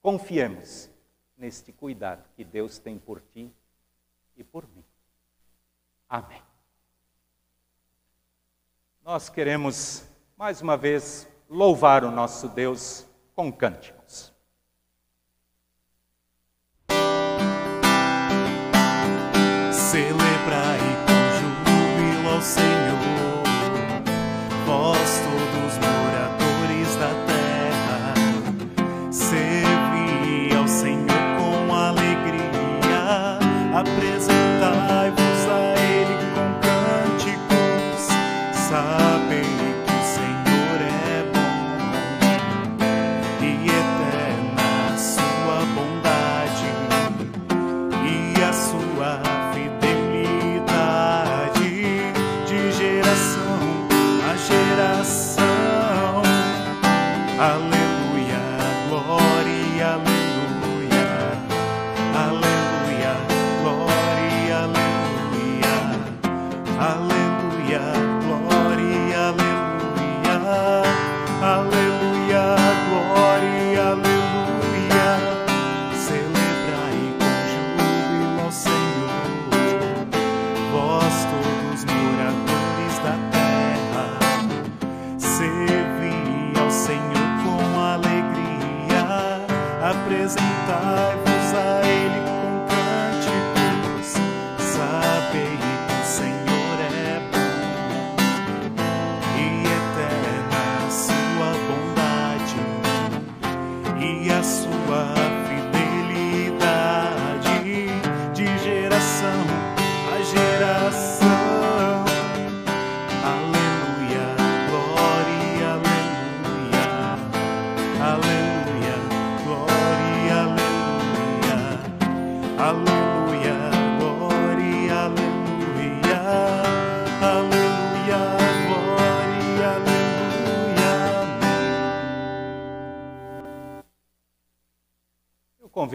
Confiemos 0.01 0.89
neste 1.37 1.71
cuidado 1.71 2.23
que 2.35 2.43
Deus 2.43 2.79
tem 2.79 2.97
por 2.97 3.21
ti 3.21 3.51
e 4.35 4.43
por 4.43 4.67
mim. 4.69 4.83
Amém. 6.07 6.41
Nós 9.03 9.29
queremos 9.29 10.05
mais 10.37 10.61
uma 10.61 10.77
vez 10.77 11.27
louvar 11.49 12.03
o 12.03 12.11
nosso 12.11 12.47
Deus 12.47 13.05
com 13.35 13.51
cânticos. 13.51 13.98
Celebrai 13.98 13.98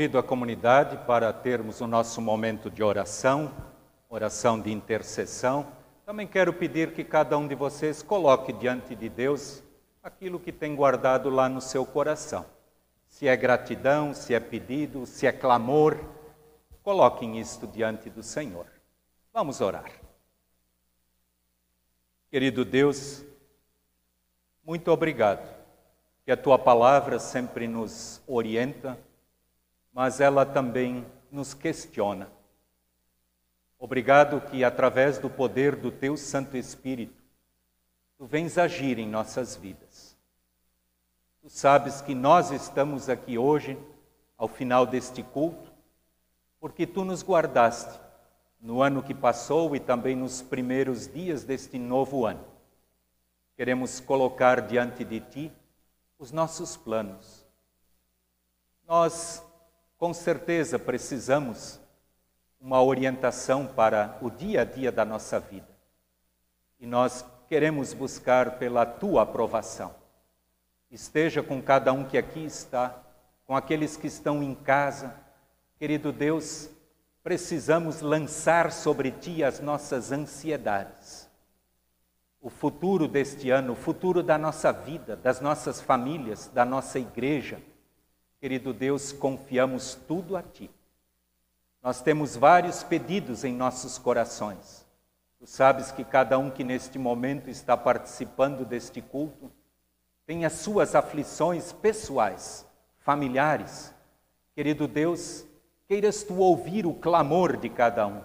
convido 0.05 0.19
a 0.19 0.23
comunidade 0.23 0.99
para 1.07 1.33
termos 1.33 1.81
o 1.81 1.87
nosso 1.87 2.21
momento 2.21 2.71
de 2.71 2.83
oração, 2.83 3.51
oração 4.11 4.61
de 4.61 4.71
intercessão. 4.71 5.67
Também 6.05 6.27
quero 6.27 6.53
pedir 6.53 6.93
que 6.93 7.03
cada 7.03 7.38
um 7.38 7.49
de 7.49 7.55
vocês 7.55 8.03
coloque 8.03 8.53
diante 8.53 8.95
de 8.95 9.09
Deus 9.09 9.62
aquilo 10.03 10.38
que 10.38 10.53
tem 10.53 10.77
guardado 10.77 11.31
lá 11.31 11.49
no 11.49 11.59
seu 11.59 11.87
coração. 11.87 12.45
Se 13.09 13.27
é 13.27 13.35
gratidão, 13.35 14.12
se 14.12 14.35
é 14.35 14.40
pedido, 14.40 15.07
se 15.07 15.27
é 15.27 15.33
clamor, 15.33 15.99
coloquem 16.83 17.40
isto 17.40 17.67
diante 17.67 18.11
do 18.11 18.23
Senhor. 18.23 18.67
Vamos 19.33 19.62
orar. 19.62 19.90
Querido 22.31 22.62
Deus, 22.62 23.25
muito 24.62 24.90
obrigado, 24.90 25.49
que 26.27 26.31
a 26.31 26.37
tua 26.37 26.59
palavra 26.59 27.19
sempre 27.19 27.67
nos 27.67 28.21
orienta, 28.27 28.99
mas 29.95 30.21
ela 30.21 30.45
também 30.45 31.07
nos 31.31 31.55
questiona. 31.55 32.29
Obrigado 33.79 34.41
que, 34.41 34.65
através 34.65 35.19
do 35.19 35.31
poder 35.31 35.77
do 35.77 35.93
teu 35.93 36.17
Santo 36.17 36.57
Espírito, 36.57 37.23
tu 38.19 38.27
vens 38.27 38.59
agir 38.59 38.99
em 38.99 39.09
nossas 39.09 39.55
vidas. 39.55 40.17
Tu 41.41 41.49
sabes 41.49 42.01
que 42.01 42.15
nós 42.15 42.51
estamos 42.51 43.09
aqui 43.09 43.39
hoje, 43.39 43.79
ao 44.37 44.49
final 44.49 44.85
deste 44.85 45.23
culto, 45.23 45.73
porque 46.59 46.87
tu 46.87 47.05
nos 47.05 47.23
guardaste 47.23 48.01
no 48.61 48.83
ano 48.83 49.03
que 49.03 49.15
passou 49.15 49.77
e 49.77 49.81
também 49.81 50.17
nos 50.17 50.43
primeiros 50.43 51.07
dias 51.07 51.45
deste 51.45 51.79
novo 51.79 52.27
ano. 52.27 52.45
queremos 53.55 54.01
colocar 54.01 54.63
diante 54.63 55.05
de 55.05 55.21
Ti 55.21 55.53
os 56.19 56.33
nossos 56.33 56.77
planos. 56.77 57.47
Nós, 58.89 59.45
com 59.99 60.13
certeza, 60.13 60.79
precisamos 60.79 61.81
uma 62.61 62.83
orientação 62.83 63.67
para 63.67 64.19
o 64.21 64.31
dia 64.31 64.63
a 64.63 64.65
dia 64.65 64.91
da 64.91 65.05
nossa 65.05 65.39
vida. 65.39 65.69
E 66.79 66.87
nós 66.87 67.25
queremos 67.49 67.93
buscar 67.93 68.59
pela 68.59 68.85
Tua 68.87 69.23
aprovação. 69.23 69.95
Esteja 70.91 71.43
com 71.43 71.61
cada 71.61 71.93
um 71.93 72.05
que 72.05 72.17
aqui 72.17 72.45
está, 72.45 73.03
com 73.47 73.57
aqueles 73.57 73.97
que 73.97 74.07
estão 74.07 74.43
em 74.43 74.55
casa. 74.55 75.15
Querido 75.79 76.13
Deus, 76.13 76.71
precisamos 77.23 78.01
lançar 78.01 78.73
sobre 78.73 79.11
Ti 79.11 79.43
as 79.45 79.61
nossas 79.61 80.13
ansiedades 80.13 81.29
o 82.45 82.51
futuro 82.51 83.09
deste 83.09 83.49
ano, 83.49 83.73
o 83.73 83.75
futuro 83.75 84.23
da 84.23 84.37
nossa 84.37 84.71
vida, 84.71 85.17
das 85.17 85.41
nossas 85.41 85.81
famílias, 85.81 86.47
da 86.53 86.63
nossa 86.63 86.99
igreja. 86.99 87.59
Querido 88.45 88.75
Deus, 88.75 89.11
confiamos 89.11 89.95
tudo 90.07 90.37
a 90.37 90.43
Ti. 90.43 90.71
Nós 91.83 92.03
temos 92.03 92.37
vários 92.37 92.83
pedidos 92.83 93.43
em 93.43 93.55
nossos 93.55 93.97
corações. 93.97 94.85
Tu 95.39 95.47
sabes 95.47 95.91
que 95.91 96.05
cada 96.05 96.39
um 96.39 96.51
que 96.51 96.63
neste 96.63 96.99
momento 96.99 97.49
está 97.49 97.75
participando 97.75 98.67
deste 98.67 99.01
culto 99.01 99.51
tem 100.27 100.45
as 100.45 100.53
suas 100.53 100.95
aflições 100.95 101.73
pessoais, 101.73 102.67
familiares. 102.99 103.95
Querido 104.55 104.87
Deus, 104.87 105.47
queiras 105.89 106.23
tu 106.23 106.37
ouvir 106.37 106.85
o 106.85 106.93
clamor 106.93 107.57
de 107.57 107.71
cada 107.71 108.07
um. 108.07 108.21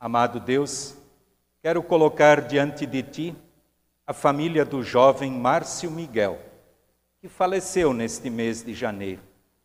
Amado 0.00 0.40
Deus, 0.40 0.96
Quero 1.60 1.82
colocar 1.82 2.40
diante 2.40 2.86
de 2.86 3.02
ti 3.02 3.36
a 4.06 4.14
família 4.14 4.64
do 4.64 4.82
jovem 4.82 5.30
Márcio 5.30 5.90
Miguel, 5.90 6.40
que 7.20 7.28
faleceu 7.28 7.92
neste 7.92 8.30
mês 8.30 8.62
de 8.62 8.72
janeiro. 8.72 9.20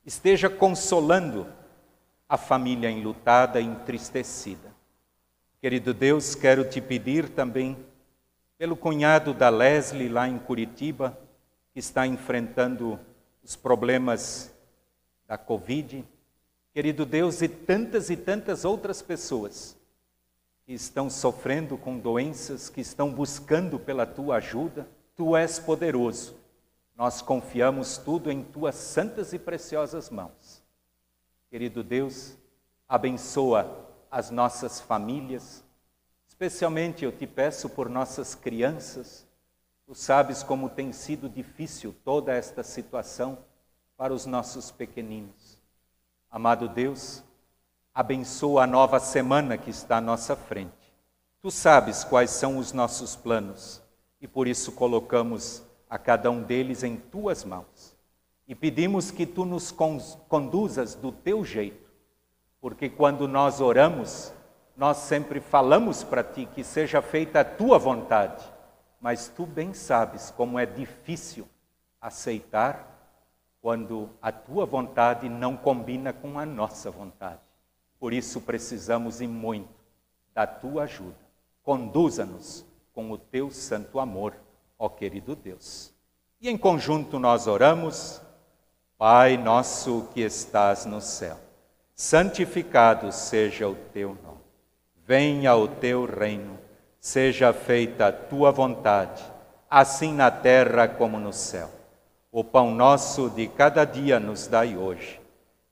Esteja 0.06 0.50
consolando 0.50 1.48
a 2.28 2.38
família 2.38 2.92
enlutada 2.92 3.62
e 3.62 3.66
entristecida. 3.66 4.76
Querido 5.62 5.94
Deus, 5.94 6.36
quero 6.36 6.68
te 6.70 6.82
pedir 6.82 7.30
também 7.30 7.78
pelo 8.58 8.76
cunhado 8.76 9.34
da 9.34 9.48
Leslie 9.48 10.10
lá 10.10 10.28
em 10.28 10.38
Curitiba, 10.38 11.18
que 11.74 11.80
está 11.80 12.06
enfrentando 12.06 13.00
os 13.42 13.56
problemas 13.56 14.54
da 15.26 15.38
Covid. 15.38 16.04
Querido 16.74 17.06
Deus, 17.06 17.42
e 17.42 17.48
tantas 17.48 18.10
e 18.10 18.18
tantas 18.18 18.66
outras 18.66 19.02
pessoas 19.02 19.78
que 20.66 20.74
estão 20.74 21.10
sofrendo 21.10 21.78
com 21.78 21.98
doenças, 21.98 22.70
que 22.70 22.82
estão 22.82 23.10
buscando 23.12 23.80
pela 23.80 24.06
tua 24.06 24.38
ajuda. 24.38 24.86
Tu 25.16 25.38
és 25.38 25.58
poderoso. 25.58 26.45
Nós 26.96 27.22
confiamos 27.22 27.98
tudo 27.98 28.32
em 28.32 28.42
tuas 28.42 28.76
santas 28.76 29.34
e 29.34 29.40
preciosas 29.40 30.10
mãos. 30.10 30.64
Querido 31.50 31.84
Deus, 31.84 32.38
abençoa 32.88 33.86
as 34.10 34.32
nossas 34.32 34.80
famílias, 34.80 35.62
especialmente 36.26 37.04
eu 37.04 37.12
te 37.12 37.28
peço 37.28 37.68
por 37.68 37.90
nossas 37.90 38.34
crianças. 38.34 39.28
Tu 39.86 39.94
sabes 39.94 40.42
como 40.42 40.70
tem 40.70 40.94
sido 40.94 41.28
difícil 41.28 41.94
toda 42.04 42.34
esta 42.34 42.64
situação 42.64 43.38
para 43.98 44.14
os 44.14 44.26
nossos 44.26 44.72
pequeninos. 44.72 45.62
Amado 46.32 46.70
Deus, 46.70 47.22
abençoa 47.94 48.64
a 48.64 48.68
nova 48.68 49.02
semana 49.02 49.58
que 49.58 49.70
está 49.70 49.98
à 49.98 50.02
nossa 50.02 50.36
frente. 50.36 50.94
Tu 51.42 51.52
sabes 51.52 52.06
quais 52.06 52.32
são 52.32 52.58
os 52.58 52.72
nossos 52.72 53.18
planos 53.18 53.82
e 54.22 54.28
por 54.28 54.48
isso 54.48 54.72
colocamos 54.72 55.62
a 55.96 55.98
cada 55.98 56.30
um 56.30 56.44
deles 56.44 56.84
em 56.84 56.98
tuas 56.98 57.46
mãos. 57.46 57.96
E 58.46 58.54
pedimos 58.54 59.12
que 59.12 59.26
tu 59.26 59.46
nos 59.46 59.74
conduzas 60.28 60.94
do 60.94 61.10
teu 61.10 61.46
jeito, 61.46 61.90
porque 62.60 62.90
quando 62.90 63.30
nós 63.30 63.62
oramos, 63.62 64.34
nós 64.76 64.98
sempre 64.98 65.40
falamos 65.40 66.04
para 66.04 66.22
ti 66.22 66.46
que 66.54 66.66
seja 66.66 67.02
feita 67.02 67.40
a 67.40 67.46
tua 67.46 67.80
vontade, 67.80 68.44
mas 69.00 69.30
tu 69.30 69.46
bem 69.46 69.74
sabes 69.74 70.32
como 70.32 70.60
é 70.60 70.66
difícil 70.66 71.48
aceitar 72.02 72.92
quando 73.62 74.10
a 74.22 74.34
tua 74.34 74.66
vontade 74.66 75.30
não 75.30 75.56
combina 75.56 76.12
com 76.12 76.38
a 76.38 76.46
nossa 76.46 76.92
vontade. 76.92 77.40
Por 77.98 78.12
isso 78.12 78.42
precisamos 78.42 79.22
e 79.22 79.28
muito 79.28 79.74
da 80.34 80.46
tua 80.46 80.84
ajuda. 80.84 81.16
Conduza-nos 81.64 82.66
com 82.94 83.10
o 83.12 83.18
teu 83.18 83.50
santo 83.50 83.98
amor, 83.98 84.36
ó 84.78 84.90
querido 84.90 85.36
Deus. 85.36 85.94
E 86.40 86.50
em 86.50 86.58
conjunto 86.58 87.20
nós 87.20 87.48
oramos, 87.48 88.22
Pai 88.98 89.36
nosso 89.36 90.08
que 90.14 90.22
estás 90.22 90.86
no 90.86 91.02
céu, 91.02 91.38
santificado 91.94 93.12
seja 93.12 93.68
o 93.68 93.76
teu 93.76 94.18
nome. 94.24 94.40
Venha 95.06 95.54
o 95.56 95.68
teu 95.68 96.06
reino, 96.06 96.58
seja 97.00 97.52
feita 97.52 98.08
a 98.08 98.12
tua 98.14 98.52
vontade, 98.52 99.22
assim 99.70 100.14
na 100.14 100.32
terra 100.32 100.88
como 100.88 101.20
no 101.20 101.34
céu. 101.34 101.70
O 102.32 102.44
pão 102.44 102.74
nosso 102.74 103.30
de 103.30 103.48
cada 103.48 103.84
dia 103.84 104.20
nos 104.20 104.48
dai 104.48 104.78
hoje 104.78 105.20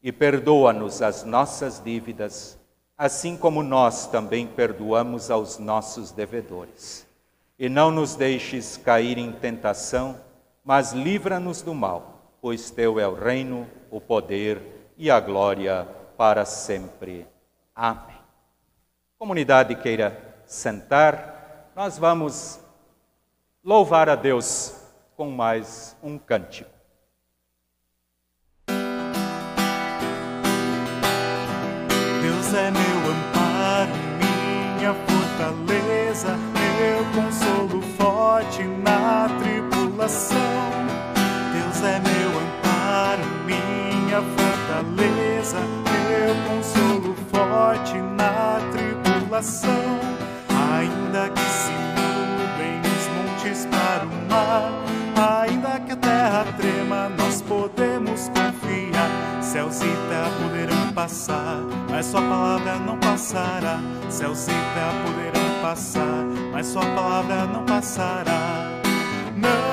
e 0.01 0.11
perdoa-nos 0.11 1.01
as 1.01 1.23
nossas 1.23 1.81
dívidas, 1.81 2.59
assim 2.97 3.37
como 3.37 3.63
nós 3.63 4.05
também 4.05 4.45
perdoamos 4.45 5.31
aos 5.31 5.57
nossos 5.59 6.11
devedores. 6.11 7.07
E 7.57 7.69
não 7.69 7.91
nos 7.91 8.15
deixes 8.15 8.77
cair 8.77 9.17
em 9.17 9.31
tentação, 9.31 10.19
mas 10.63 10.91
livra-nos 10.91 11.61
do 11.61 11.73
mal, 11.73 12.35
pois 12.41 12.71
teu 12.71 12.99
é 12.99 13.07
o 13.07 13.13
reino, 13.13 13.67
o 13.91 14.01
poder 14.01 14.91
e 14.97 15.09
a 15.09 15.19
glória 15.19 15.87
para 16.17 16.45
sempre. 16.45 17.27
Amém. 17.75 18.17
Comunidade 19.17 19.75
queira 19.75 20.41
sentar, 20.45 21.71
nós 21.75 21.97
vamos 21.97 22.59
louvar 23.63 24.09
a 24.09 24.15
Deus 24.15 24.75
com 25.15 25.29
mais 25.29 25.95
um 26.03 26.17
cântico. 26.17 26.73
é 32.55 32.69
meu 32.69 33.11
amparo, 33.11 33.91
minha 34.19 34.93
fortaleza, 34.93 36.37
meu 37.03 37.23
consolo 37.23 37.81
forte 37.97 38.63
na 38.63 39.27
tribulação. 39.39 40.37
Deus 41.53 41.83
é 41.83 41.99
meu 41.99 42.29
amparo, 42.39 43.23
minha 43.45 44.21
fortaleza, 44.21 45.59
meu 45.59 46.35
consolo 46.47 47.15
forte 47.31 47.95
na 47.97 48.59
tribulação. 48.71 49.99
Ainda 50.71 51.29
que 51.29 51.41
se 51.41 51.71
mudem 51.95 52.81
os 52.81 53.07
montes 53.15 53.65
para 53.65 54.05
o 54.05 54.07
mar, 54.29 55.43
ainda 55.43 55.79
que 55.79 55.91
a 55.91 55.97
terra 55.97 56.45
trema, 56.57 57.09
nós 57.09 57.41
podemos 57.41 58.29
confiar. 58.29 58.52
Céus 59.53 59.81
e 59.81 60.41
poderão 60.41 60.91
passar 60.93 61.61
mas 61.87 62.07
sua 62.07 62.21
palavra 62.23 62.79
não 62.79 62.97
passará. 62.97 63.79
Céus 64.09 64.47
e 64.47 64.51
poderão 65.05 65.61
passar, 65.61 66.25
mas 66.51 66.65
sua 66.65 66.83
palavra 66.95 67.45
não 67.45 67.63
passará. 67.63 68.81
Não, 69.37 69.72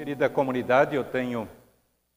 Querida 0.00 0.30
comunidade, 0.30 0.96
eu 0.96 1.04
tenho 1.04 1.46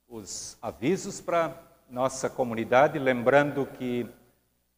os 0.08 0.58
avisos 0.62 1.19
para 1.19 1.54
nossa 1.89 2.30
comunidade, 2.30 2.98
lembrando 2.98 3.65
que 3.65 4.08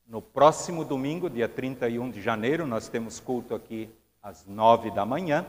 no 0.08 0.24
próximo 0.24 0.84
domingo, 0.84 1.30
dia 1.30 1.48
31 1.48 2.10
de 2.10 2.20
janeiro, 2.20 2.66
nós 2.66 2.90
temos 2.90 3.20
culto 3.20 3.54
aqui 3.54 3.92
às 4.24 4.48
nove 4.48 4.90
da 4.90 5.06
manhã, 5.06 5.46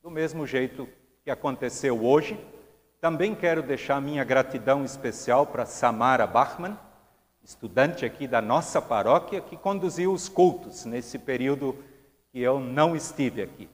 do 0.00 0.12
mesmo 0.12 0.46
jeito 0.46 0.88
que 1.24 1.30
aconteceu 1.32 2.06
hoje. 2.06 2.38
Também 3.00 3.34
quero 3.34 3.64
deixar 3.64 4.00
minha 4.00 4.22
gratidão 4.22 4.84
especial 4.84 5.46
para 5.46 5.66
Samara 5.66 6.24
Bachmann, 6.24 6.78
estudante 7.42 8.06
aqui 8.06 8.28
da 8.28 8.40
nossa 8.40 8.80
paróquia, 8.80 9.40
que 9.40 9.56
conduziu 9.56 10.12
os 10.12 10.28
cultos 10.28 10.84
nesse 10.84 11.18
período 11.18 11.76
que 12.30 12.38
eu 12.38 12.60
não 12.60 12.94
estive 12.94 13.42
aqui. 13.42 13.68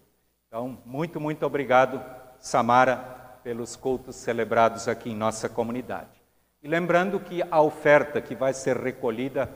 Então, 0.49 0.79
muito, 0.87 1.21
muito 1.21 1.45
obrigado, 1.45 2.03
Samara, 2.41 2.97
pelos 3.43 3.77
cultos 3.77 4.17
celebrados 4.17 4.89
aqui 4.89 5.11
em 5.11 5.17
nossa 5.17 5.49
comunidade. 5.49 6.23
E 6.63 6.69
lembrando 6.69 7.21
que 7.21 7.43
a 7.49 7.61
oferta 7.61 8.21
que 8.21 8.35
vai 8.35 8.53
ser 8.53 8.77
recolhida, 8.77 9.49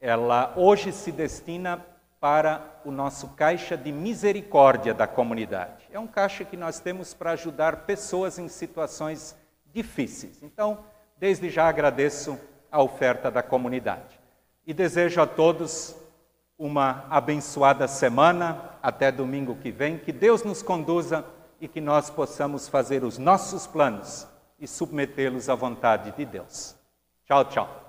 ela 0.00 0.52
hoje 0.56 0.90
se 0.90 1.12
destina 1.12 1.84
para 2.18 2.80
o 2.84 2.90
nosso 2.90 3.28
caixa 3.36 3.76
de 3.76 3.92
misericórdia 3.92 4.92
da 4.92 5.06
comunidade. 5.06 5.86
É 5.92 5.98
um 5.98 6.06
caixa 6.06 6.44
que 6.44 6.56
nós 6.56 6.80
temos 6.80 7.14
para 7.14 7.32
ajudar 7.32 7.84
pessoas 7.86 8.38
em 8.38 8.48
situações 8.48 9.36
difíceis. 9.72 10.42
Então, 10.42 10.78
desde 11.18 11.48
já 11.50 11.68
agradeço 11.68 12.38
a 12.70 12.82
oferta 12.82 13.30
da 13.30 13.42
comunidade. 13.42 14.18
E 14.66 14.74
desejo 14.74 15.20
a 15.20 15.26
todos 15.26 15.94
uma 16.58 17.04
abençoada 17.10 17.86
semana, 17.86 18.70
até 18.82 19.12
domingo 19.12 19.54
que 19.56 19.70
vem, 19.70 19.98
que 19.98 20.10
Deus 20.10 20.42
nos 20.42 20.62
conduza 20.62 21.24
e 21.60 21.68
que 21.68 21.80
nós 21.80 22.10
possamos 22.10 22.68
fazer 22.68 23.04
os 23.04 23.18
nossos 23.18 23.66
planos 23.66 24.26
e 24.58 24.66
submetê-los 24.66 25.48
à 25.48 25.54
vontade 25.54 26.10
de 26.12 26.24
Deus. 26.24 26.76
Tchau, 27.26 27.44
tchau. 27.44 27.85